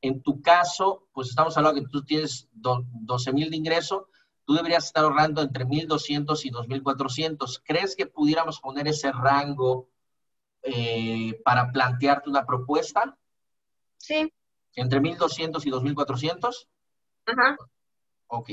En 0.00 0.22
tu 0.22 0.40
caso, 0.40 1.08
pues 1.12 1.28
estamos 1.28 1.56
hablando 1.56 1.82
que 1.82 1.88
tú 1.88 2.02
tienes 2.04 2.48
do, 2.52 2.86
12 2.92 3.32
mil 3.32 3.50
de 3.50 3.56
ingreso, 3.56 4.08
tú 4.44 4.54
deberías 4.54 4.86
estar 4.86 5.04
ahorrando 5.04 5.42
entre 5.42 5.66
1.200 5.66 6.44
y 6.44 6.50
2.400. 6.50 7.60
¿Crees 7.64 7.96
que 7.96 8.06
pudiéramos 8.06 8.60
poner 8.60 8.88
ese 8.88 9.12
rango 9.12 9.88
eh, 10.62 11.40
para 11.44 11.70
plantearte 11.72 12.30
una 12.30 12.44
propuesta? 12.44 13.16
Sí. 13.96 14.32
¿Entre 14.74 15.00
1.200 15.00 15.64
y 15.66 15.70
2.400? 15.70 16.68
Ajá. 17.26 17.56
Ok. 18.28 18.50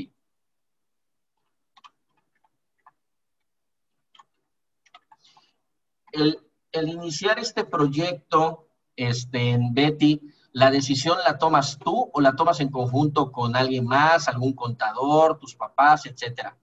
El, 6.12 6.40
el 6.72 6.90
iniciar 6.90 7.40
este 7.40 7.64
proyecto, 7.64 8.70
este, 8.96 9.52
en 9.52 9.74
Betty, 9.74 10.22
¿la 10.54 10.72
decisión 10.72 11.18
la 11.26 11.38
tomas 11.38 11.78
tú 11.78 12.10
o 12.14 12.22
la 12.22 12.36
tomas 12.36 12.60
en 12.60 12.70
conjunto 12.72 13.32
con 13.32 13.56
alguien 13.56 13.86
más, 13.86 14.28
algún 14.28 14.54
contador, 14.54 15.38
tus 15.40 15.56
papás, 15.56 16.06
etcétera? 16.06 16.58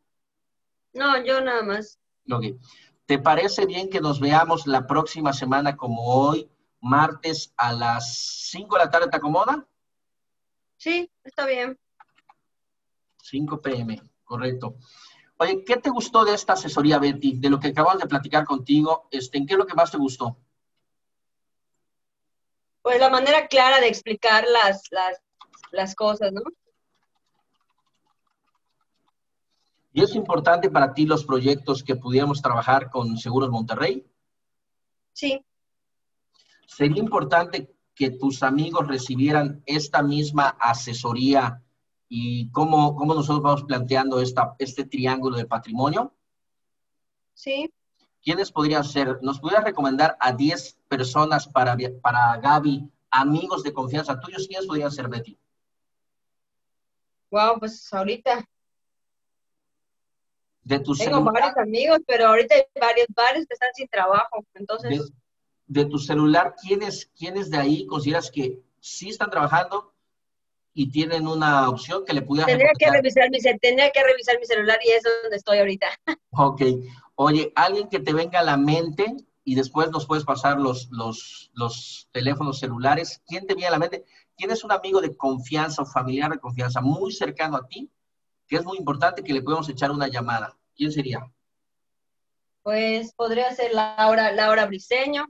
No, 0.92 1.22
yo 1.24 1.40
nada 1.40 1.62
más. 1.62 1.98
Ok. 2.30 2.44
¿Te 3.06 3.18
parece 3.18 3.66
bien 3.66 3.90
que 3.90 4.00
nos 4.00 4.18
veamos 4.18 4.66
la 4.66 4.86
próxima 4.86 5.32
semana 5.32 5.76
como 5.76 6.06
hoy, 6.06 6.50
martes 6.80 7.52
a 7.56 7.72
las 7.72 8.48
5 8.50 8.76
de 8.76 8.84
la 8.84 8.90
tarde? 8.90 9.08
¿Te 9.08 9.16
acomoda? 9.18 9.66
Sí, 10.78 11.10
está 11.22 11.44
bien. 11.44 11.78
5 13.22 13.60
pm, 13.60 14.00
correcto. 14.24 14.76
Oye, 15.36 15.64
¿qué 15.64 15.76
te 15.76 15.90
gustó 15.90 16.24
de 16.24 16.34
esta 16.34 16.54
asesoría, 16.54 16.98
Betty? 16.98 17.38
De 17.38 17.50
lo 17.50 17.60
que 17.60 17.68
acabamos 17.68 18.00
de 18.00 18.08
platicar 18.08 18.44
contigo, 18.44 19.08
este, 19.10 19.38
¿en 19.38 19.46
qué 19.46 19.54
es 19.54 19.58
lo 19.58 19.66
que 19.66 19.74
más 19.74 19.90
te 19.90 19.98
gustó? 19.98 20.38
Pues 22.80 22.98
la 23.00 23.10
manera 23.10 23.48
clara 23.48 23.80
de 23.80 23.88
explicar 23.88 24.46
las, 24.48 24.90
las, 24.90 25.20
las 25.72 25.94
cosas, 25.94 26.32
¿no? 26.32 26.42
¿Y 29.94 30.02
es 30.02 30.14
importante 30.14 30.68
para 30.68 30.92
ti 30.92 31.06
los 31.06 31.24
proyectos 31.24 31.82
que 31.82 31.96
pudiéramos 31.96 32.42
trabajar 32.42 32.90
con 32.90 33.16
Seguros 33.16 33.48
Monterrey? 33.48 34.04
Sí, 35.12 35.40
¿Sería 36.66 37.00
importante 37.00 37.72
que 37.94 38.10
tus 38.10 38.42
amigos 38.42 38.88
recibieran 38.88 39.62
esta 39.66 40.02
misma 40.02 40.56
asesoría 40.58 41.62
y 42.08 42.50
cómo, 42.50 42.96
cómo 42.96 43.14
nosotros 43.14 43.42
vamos 43.42 43.62
planteando 43.62 44.20
esta, 44.20 44.56
este 44.58 44.84
triángulo 44.84 45.36
de 45.36 45.46
patrimonio? 45.46 46.12
sí. 47.34 47.72
¿Quiénes 48.20 48.50
podrían 48.50 48.84
ser? 48.84 49.18
¿Nos 49.20 49.38
pudieras 49.38 49.64
recomendar 49.64 50.16
a 50.18 50.32
10 50.32 50.78
personas 50.88 51.46
para, 51.46 51.76
para 52.00 52.38
Gaby, 52.38 52.90
amigos 53.10 53.62
de 53.62 53.74
confianza 53.74 54.18
tuyos? 54.18 54.48
¿Quiénes 54.48 54.66
podrían 54.66 54.90
ser, 54.90 55.08
Betty? 55.08 55.38
Wow, 57.30 57.58
pues 57.58 57.92
ahorita 57.92 58.48
De 60.64 60.78
tu 60.80 60.94
tengo 60.94 61.18
celular, 61.18 61.34
varios 61.34 61.56
amigos, 61.58 61.98
pero 62.06 62.28
ahorita 62.28 62.54
hay 62.54 62.62
varios, 62.80 63.06
varios 63.14 63.46
que 63.46 63.54
están 63.54 63.68
sin 63.74 63.88
trabajo. 63.88 64.44
de, 64.54 64.60
Entonces, 64.60 65.12
de 65.66 65.84
tu 65.84 65.98
celular, 65.98 66.54
¿quiénes, 66.60 67.10
¿quiénes 67.16 67.50
de 67.50 67.58
ahí 67.58 67.86
consideras 67.86 68.30
que 68.30 68.60
sí 68.80 69.10
están 69.10 69.30
trabajando 69.30 69.94
y 70.74 70.90
tienen 70.90 71.26
una 71.28 71.68
opción 71.68 72.04
que 72.04 72.12
le 72.12 72.22
pudieras 72.22 72.48
tendría 72.48 72.72
que 72.76 72.90
revisar 72.90 73.30
mi, 73.30 73.38
tendría 73.38 73.90
que 73.90 74.02
revisar 74.02 74.38
mi 74.40 74.44
celular 74.44 74.78
y 74.84 74.90
es 74.90 75.02
donde 75.22 75.36
estoy 75.36 75.58
ahorita. 75.58 75.86
Ok. 76.36 76.62
Oye, 77.14 77.52
alguien 77.54 77.88
que 77.88 78.00
te 78.00 78.12
venga 78.12 78.40
a 78.40 78.42
la 78.42 78.56
mente 78.56 79.14
y 79.44 79.54
después 79.54 79.90
nos 79.90 80.04
puedes 80.04 80.24
pasar 80.24 80.58
los, 80.58 80.88
los, 80.90 81.52
los 81.54 82.08
teléfonos 82.10 82.58
celulares. 82.58 83.22
¿Quién 83.24 83.46
te 83.46 83.54
viene 83.54 83.68
a 83.68 83.70
la 83.70 83.78
mente? 83.78 84.04
¿Quién 84.36 84.50
es 84.50 84.64
un 84.64 84.72
amigo 84.72 85.00
de 85.00 85.16
confianza 85.16 85.82
o 85.82 85.86
familiar 85.86 86.32
de 86.32 86.40
confianza 86.40 86.80
muy 86.80 87.12
cercano 87.12 87.56
a 87.56 87.68
ti? 87.68 87.88
Que 88.46 88.56
es 88.56 88.64
muy 88.64 88.78
importante 88.78 89.22
que 89.22 89.32
le 89.32 89.42
podamos 89.42 89.68
echar 89.68 89.90
una 89.90 90.08
llamada. 90.08 90.56
¿Quién 90.76 90.92
sería? 90.92 91.30
Pues 92.62 93.12
podría 93.14 93.54
ser 93.54 93.72
Laura, 93.72 94.32
Laura 94.32 94.66
Briseño. 94.66 95.26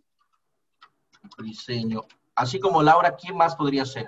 Briseño. 1.37 2.03
Así 2.35 2.59
como 2.61 2.83
Laura, 2.83 3.16
¿quién 3.16 3.37
más 3.37 3.57
podría 3.57 3.85
ser? 3.85 4.07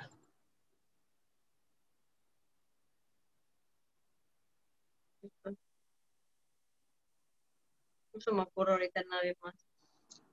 No 8.13 8.21
se 8.21 8.33
me 8.33 8.43
ocurre 8.43 8.73
ahorita 8.73 9.03
nadie 9.11 9.37
más. 9.43 9.55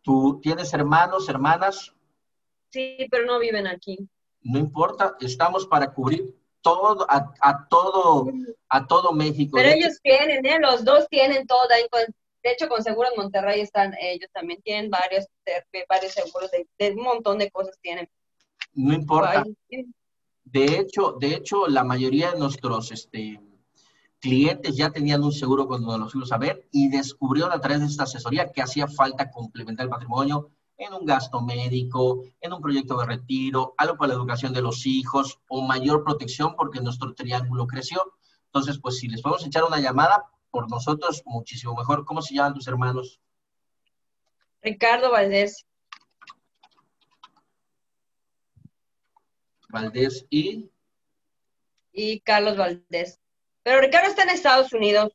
¿Tú 0.02 0.40
tienes 0.42 0.74
hermanos, 0.74 1.28
hermanas? 1.30 1.94
Sí, 2.70 3.08
pero 3.12 3.26
no 3.26 3.40
viven 3.40 3.68
aquí. 3.68 3.98
No 4.42 4.60
importa, 4.60 5.16
estamos 5.20 5.66
para 5.68 5.94
cubrir 5.94 6.36
todo, 6.64 7.06
a, 7.10 7.32
a 7.42 7.68
todo, 7.68 8.32
a 8.70 8.88
todo 8.88 9.12
México. 9.14 9.56
Pero 9.58 9.70
ellos 9.70 10.00
tienen, 10.02 10.44
¿eh? 10.46 10.58
Los 10.60 10.84
dos 10.84 11.08
tienen 11.10 11.46
con- 11.46 12.16
De 12.42 12.52
hecho, 12.52 12.68
con 12.68 12.82
Seguros 12.82 13.12
Monterrey 13.16 13.62
están, 13.62 13.94
ellos 14.02 14.30
también 14.34 14.60
tienen 14.64 14.90
varios, 14.90 15.28
varios 15.88 16.14
seguros, 16.14 16.50
de, 16.52 16.68
de 16.80 16.96
un 16.96 17.04
montón 17.04 17.38
de 17.38 17.52
cosas 17.52 17.78
tienen. 17.82 18.10
No 18.74 18.94
importa. 18.94 19.44
De 20.46 20.66
hecho, 20.80 21.16
de 21.20 21.36
hecho, 21.36 21.68
la 21.68 21.84
mayoría 21.84 22.32
de 22.32 22.40
nuestros 22.40 22.92
este, 22.92 23.40
clientes 24.20 24.76
ya 24.76 24.90
tenían 24.90 25.24
un 25.24 25.32
seguro 25.32 25.68
cuando 25.68 25.98
nos 25.98 26.12
fuimos 26.12 26.32
a 26.32 26.38
ver 26.38 26.68
y 26.72 26.90
descubrieron 26.90 27.52
a 27.52 27.60
través 27.62 27.80
de 27.82 27.86
esta 27.88 28.04
asesoría 28.04 28.52
que 28.52 28.62
hacía 28.62 28.88
falta 28.88 29.30
complementar 29.32 29.86
el 29.86 29.90
patrimonio 29.90 30.50
en 30.86 30.94
un 30.94 31.06
gasto 31.06 31.42
médico, 31.42 32.24
en 32.42 32.54
un 32.54 32.62
proyecto 32.62 32.98
de 32.98 33.06
retiro, 33.06 33.74
algo 33.78 33.98
para 33.98 34.10
la 34.10 34.14
educación 34.16 34.54
de 34.54 34.62
los 34.62 34.86
hijos 34.86 35.40
o 35.48 35.62
mayor 35.62 36.04
protección 36.04 36.56
porque 36.56 36.82
nuestro 36.82 37.14
triángulo 37.14 37.68
creció. 37.68 38.14
Entonces, 38.46 38.80
pues 38.80 38.98
si 38.98 39.08
les 39.08 39.22
podemos 39.22 39.46
echar 39.46 39.64
una 39.64 39.80
llamada, 39.80 40.26
por 40.54 40.70
nosotros 40.70 41.24
muchísimo 41.26 41.74
mejor. 41.74 42.06
¿Cómo 42.06 42.22
se 42.22 42.36
llaman 42.36 42.54
tus 42.54 42.68
hermanos? 42.68 43.20
Ricardo 44.62 45.10
Valdés, 45.10 45.66
Valdés 49.70 50.28
y 50.30 50.70
y 51.92 52.20
Carlos 52.20 52.56
Valdés. 52.56 53.20
Pero 53.64 53.82
Ricardo 53.82 54.10
está 54.10 54.24
en 54.24 54.30
Estados 54.30 54.72
Unidos. 54.74 55.12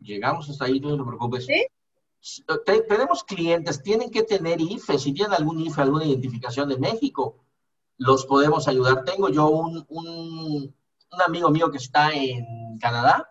llegamos 0.00 0.48
hasta 0.48 0.64
ahí, 0.64 0.80
no 0.80 0.96
te 0.96 1.04
preocupes. 1.04 1.44
¿Sí? 1.44 1.66
Te- 2.66 2.82
tenemos 2.82 3.22
clientes, 3.24 3.82
tienen 3.82 4.10
que 4.10 4.22
tener 4.22 4.60
IFE, 4.60 4.98
si 4.98 5.12
tienen 5.14 5.32
algún 5.34 5.60
IFE, 5.60 5.82
alguna 5.82 6.04
identificación 6.04 6.68
de 6.68 6.76
México, 6.78 7.44
los 7.96 8.26
podemos 8.26 8.66
ayudar. 8.68 9.04
Tengo 9.04 9.28
yo 9.28 9.48
un, 9.48 9.84
un, 9.88 10.74
un 11.12 11.22
amigo 11.22 11.50
mío 11.50 11.70
que 11.70 11.78
está 11.78 12.12
en 12.12 12.78
Canadá 12.80 13.30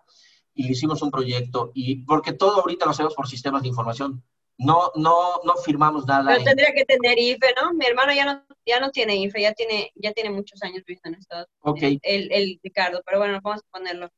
y 0.53 0.71
hicimos 0.71 1.01
un 1.01 1.11
proyecto, 1.11 1.71
y 1.75 1.97
porque 2.05 2.33
todo 2.33 2.61
ahorita 2.61 2.85
lo 2.85 2.91
hacemos 2.91 3.13
por 3.13 3.27
sistemas 3.27 3.61
de 3.61 3.67
información. 3.67 4.23
No, 4.57 4.91
no, 4.95 5.41
no 5.43 5.55
firmamos 5.57 6.07
nada. 6.07 6.25
Pero 6.25 6.39
en- 6.39 6.45
tendría 6.45 6.73
que 6.73 6.83
tener 6.85 7.19
IFE, 7.19 7.53
¿no? 7.61 7.73
Mi 7.75 7.85
hermano 7.85 8.11
ya 8.13 8.25
no, 8.25 8.43
ya 8.65 8.79
no 8.79 8.89
tiene 8.89 9.15
IFE, 9.17 9.41
ya 9.41 9.53
tiene, 9.53 9.91
ya 9.95 10.13
tiene 10.13 10.31
muchos 10.31 10.63
años 10.63 10.83
viviendo 10.87 11.09
en 11.09 11.15
Estados 11.15 11.47
ok, 11.61 11.77
Unidos. 11.77 11.99
El, 12.03 12.31
el 12.31 12.59
Ricardo, 12.63 13.01
pero 13.05 13.19
bueno, 13.19 13.39
vamos 13.43 13.61
a 13.61 13.77
ponerlo. 13.77 14.09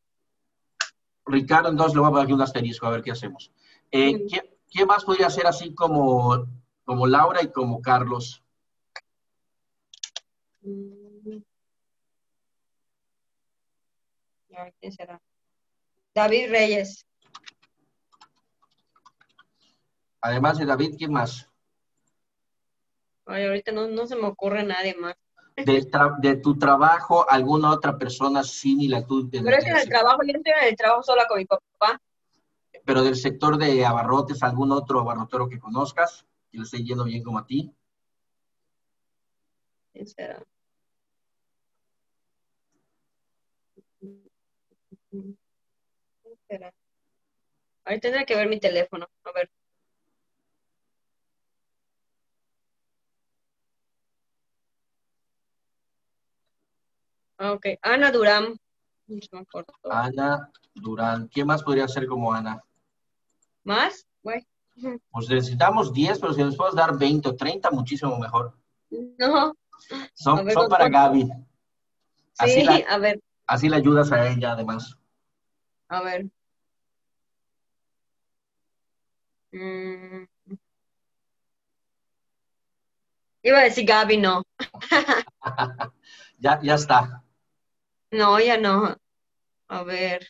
Ricardo, 1.25 1.69
entonces 1.69 1.93
le 1.93 1.99
voy 1.99 2.07
a 2.07 2.11
poner 2.11 2.23
aquí 2.25 2.33
un 2.33 2.41
asterisco 2.41 2.85
a 2.87 2.91
ver 2.91 3.01
qué 3.03 3.11
hacemos. 3.11 3.51
Eh, 3.91 4.13
Mm. 4.13 4.27
¿quién, 4.29 4.43
quién 4.69 4.87
más 4.87 5.03
podría 5.03 5.29
ser 5.29 5.47
así 5.47 5.73
como, 5.73 6.47
como 6.85 7.07
Laura 7.07 7.41
y 7.43 7.51
como 7.51 7.81
Carlos? 7.81 8.43
Mm. 10.61 11.39
¿quién 14.79 14.91
será? 14.91 15.21
David 16.13 16.49
Reyes. 16.49 17.05
Además 20.21 20.57
de 20.57 20.65
David, 20.65 20.95
¿quién 20.97 21.13
más? 21.13 21.49
Ay, 23.25 23.45
ahorita 23.45 23.71
no, 23.71 23.87
no 23.87 24.05
se 24.07 24.15
me 24.15 24.25
ocurre 24.25 24.63
nadie 24.63 24.95
más. 24.95 25.15
Del 25.55 25.89
de 26.21 26.35
tu 26.37 26.57
trabajo, 26.57 27.29
alguna 27.29 27.71
otra 27.71 27.97
persona 27.97 28.43
similar 28.43 29.05
tú, 29.05 29.29
Pero 29.29 29.49
es 29.49 29.63
que 29.63 29.69
en 29.69 29.77
el 29.77 29.89
trabajo, 29.89 30.21
yo 30.23 30.33
estoy 30.33 30.53
en 30.61 30.67
el 30.69 30.75
trabajo 30.75 31.03
sola 31.03 31.25
con 31.27 31.37
mi 31.37 31.45
papá. 31.45 32.01
Pero 32.89 33.03
del 33.03 33.15
sector 33.15 33.59
de 33.59 33.85
abarrotes, 33.85 34.41
algún 34.41 34.71
otro 34.71 35.01
abarrotero 35.01 35.47
que 35.47 35.59
conozcas, 35.59 36.25
que 36.49 36.57
le 36.57 36.63
esté 36.63 36.83
yendo 36.83 37.03
bien 37.03 37.21
como 37.21 37.37
a 37.37 37.45
ti. 37.45 37.71
¿Quién 39.93 40.07
será? 40.07 40.43
Ahí 47.83 47.99
tendré 47.99 48.25
que 48.25 48.35
ver 48.35 48.49
mi 48.49 48.59
teléfono. 48.59 49.07
A 49.23 49.31
ver. 49.33 49.51
Ok, 57.37 57.67
Ana 57.83 58.11
Durán. 58.11 58.59
No. 59.05 59.45
Ana 59.91 60.51
Durán. 60.73 61.27
¿Quién 61.27 61.45
más 61.45 61.61
podría 61.61 61.87
ser 61.87 62.07
como 62.07 62.33
Ana? 62.33 62.63
¿Más? 63.63 64.07
Güey. 64.23 64.45
Pues 65.11 65.29
necesitamos 65.29 65.93
10, 65.93 66.19
pero 66.19 66.33
si 66.33 66.41
nos 66.43 66.55
puedes 66.55 66.75
dar 66.75 66.97
20 66.97 67.29
o 67.29 67.35
30, 67.35 67.69
muchísimo 67.71 68.17
mejor. 68.17 68.57
No. 68.89 69.53
Son, 70.13 70.45
ver, 70.45 70.53
son 70.53 70.63
¿con 70.63 70.69
para? 70.69 70.89
Gaby. 70.89 71.29
Así 72.37 72.53
Sí, 72.61 72.63
la- 72.63 72.75
a 72.89 72.97
ver, 72.97 73.19
Así 73.47 73.67
le 73.67 73.75
ayudas 73.77 74.11
a 74.11 74.27
ella, 74.29 74.51
además. 74.53 74.95
a 75.89 76.01
ver. 76.03 76.27
Mm. 79.51 80.25
Iba 83.41 83.59
a 83.59 83.63
decir 83.63 83.85
Gaby, 83.85 84.17
no. 84.17 84.43
Ya, 86.41 86.57
ya 86.63 86.75
está. 86.75 87.21
No, 88.11 88.39
ya 88.39 88.57
no. 88.57 88.95
A 89.67 89.83
ver. 89.83 90.27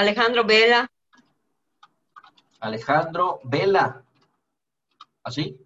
Alejandro 0.00 0.44
Vela. 0.44 0.90
Alejandro 2.60 3.40
Vela. 3.44 4.02
¿Así? 5.22 5.60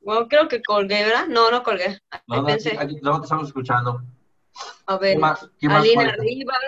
Bueno, 0.00 0.28
creo 0.28 0.48
que 0.48 0.62
colgué, 0.62 1.04
¿verdad? 1.04 1.26
No, 1.28 1.50
no 1.50 1.62
colgué. 1.62 1.98
No, 2.26 2.36
no, 2.36 2.46
pensé. 2.46 2.74
aquí, 2.78 2.96
no 3.02 3.20
te 3.20 3.24
estamos 3.24 3.48
escuchando. 3.48 4.02
A 4.86 4.98
¿Qué 4.98 5.04
ver. 5.04 5.18
más? 5.18 5.46
¿Qué 5.58 5.68
más 5.68 5.82
Alina? 5.82 6.16
Rivas, 6.16 6.58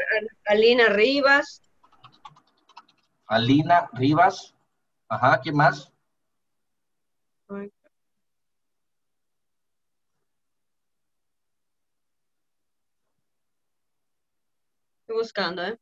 Alina 0.44 0.88
Rivas. 0.88 1.62
Alina 3.26 3.88
Rivas. 3.94 4.54
Ajá, 5.08 5.40
¿qué 5.42 5.50
más? 5.50 5.90
Estoy 15.06 15.18
buscando, 15.22 15.62
¿eh? 15.62 15.78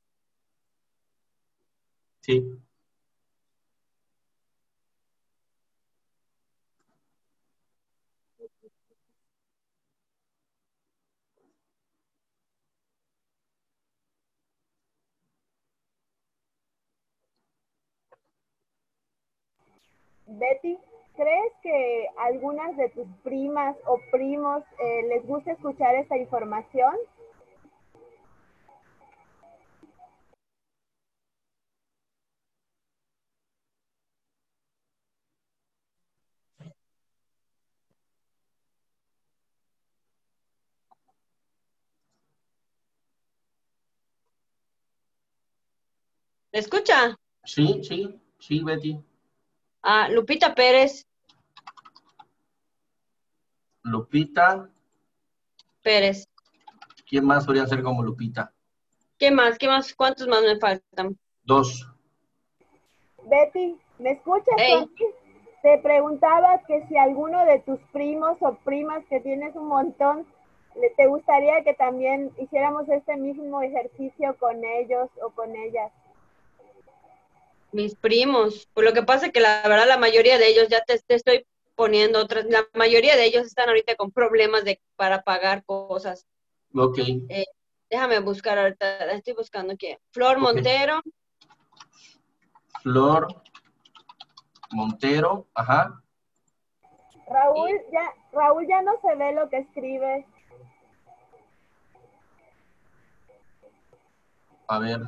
Sí. 2.21 2.43
Betty, 20.27 20.79
¿crees 21.17 21.53
que 21.63 22.07
algunas 22.19 22.77
de 22.77 22.91
tus 22.91 23.07
primas 23.23 23.75
o 23.87 23.99
primos 24.11 24.63
eh, 24.79 25.03
les 25.09 25.27
gusta 25.27 25.53
escuchar 25.53 25.95
esta 25.95 26.19
información? 26.19 26.95
¿Me 46.55 46.61
escucha? 46.61 47.17
Sí, 47.45 47.81
sí, 47.83 48.17
sí, 48.39 48.63
Betty. 48.63 48.97
Ah, 49.83 50.07
Lupita 50.09 50.55
Pérez. 50.55 51.05
Lupita. 53.83 54.71
Pérez. 55.83 56.29
¿Quién 57.09 57.25
más 57.25 57.45
podría 57.45 57.67
ser 57.67 57.83
como 57.83 58.05
Lupita? 58.05 58.53
¿Qué 59.19 59.33
más? 59.33 59.59
¿Qué 59.59 59.67
más? 59.67 59.93
¿Cuántos 59.97 60.29
más 60.29 60.43
me 60.43 60.57
faltan? 60.61 61.19
Dos. 61.43 61.91
Betty, 63.25 63.77
¿me 63.99 64.13
escuchas? 64.13 64.55
Ey. 64.57 64.87
tú? 64.97 65.07
Te 65.61 65.79
preguntaba 65.79 66.61
que 66.69 66.87
si 66.87 66.97
alguno 66.97 67.45
de 67.47 67.59
tus 67.63 67.81
primos 67.93 68.37
o 68.43 68.55
primas, 68.65 69.05
que 69.07 69.19
tienes 69.19 69.57
un 69.57 69.67
montón, 69.67 70.25
le- 70.77 70.91
te 70.91 71.09
gustaría 71.09 71.65
que 71.65 71.75
también 71.75 72.31
hiciéramos 72.39 72.89
este 72.91 73.17
mismo 73.17 73.61
ejercicio 73.61 74.37
con 74.39 74.65
ellos 74.65 75.09
o 75.21 75.31
con 75.31 75.57
ellas. 75.57 75.91
Mis 77.75 77.97
primos. 77.97 78.69
Pues 78.73 78.87
lo 78.87 78.93
que 78.93 79.03
pasa 79.03 79.27
es 79.27 79.33
que 79.33 79.41
la 79.41 79.63
verdad 79.67 79.89
la 79.89 79.99
mayoría 79.99 80.39
de 80.39 80.47
ellos, 80.47 80.69
ya 80.69 80.85
te, 80.85 80.97
te 81.01 81.17
estoy 81.17 81.45
poniendo 81.75 82.21
otras, 82.21 82.45
la 82.45 82.65
mayoría 82.73 83.17
de 83.17 83.25
ellos 83.25 83.45
están 83.47 83.69
ahorita 83.69 83.97
con 83.97 84.13
problemas 84.13 84.65
de, 84.65 84.81
para 84.95 85.23
pagar 85.23 85.65
cosas. 85.65 86.25
Ok. 86.73 86.99
Déjame 87.91 88.21
buscar 88.21 88.59
ahorita, 88.59 89.11
estoy 89.13 89.35
buscando 89.35 89.73
aquí. 89.73 89.97
Flor. 90.13 90.39
Montero, 90.39 91.03
Flor 92.81 93.43
Montero. 94.71 95.49
Ajá. 95.53 96.01
Raúl, 97.27 97.71
ya, 97.93 98.13
Raúl 98.33 98.69
ya 98.69 98.83
no 98.83 98.93
se 99.03 99.17
ve 99.17 99.33
lo 99.33 99.49
que 99.49 99.59
escribe. 99.59 100.27
A 104.69 104.79
ver. 104.79 105.01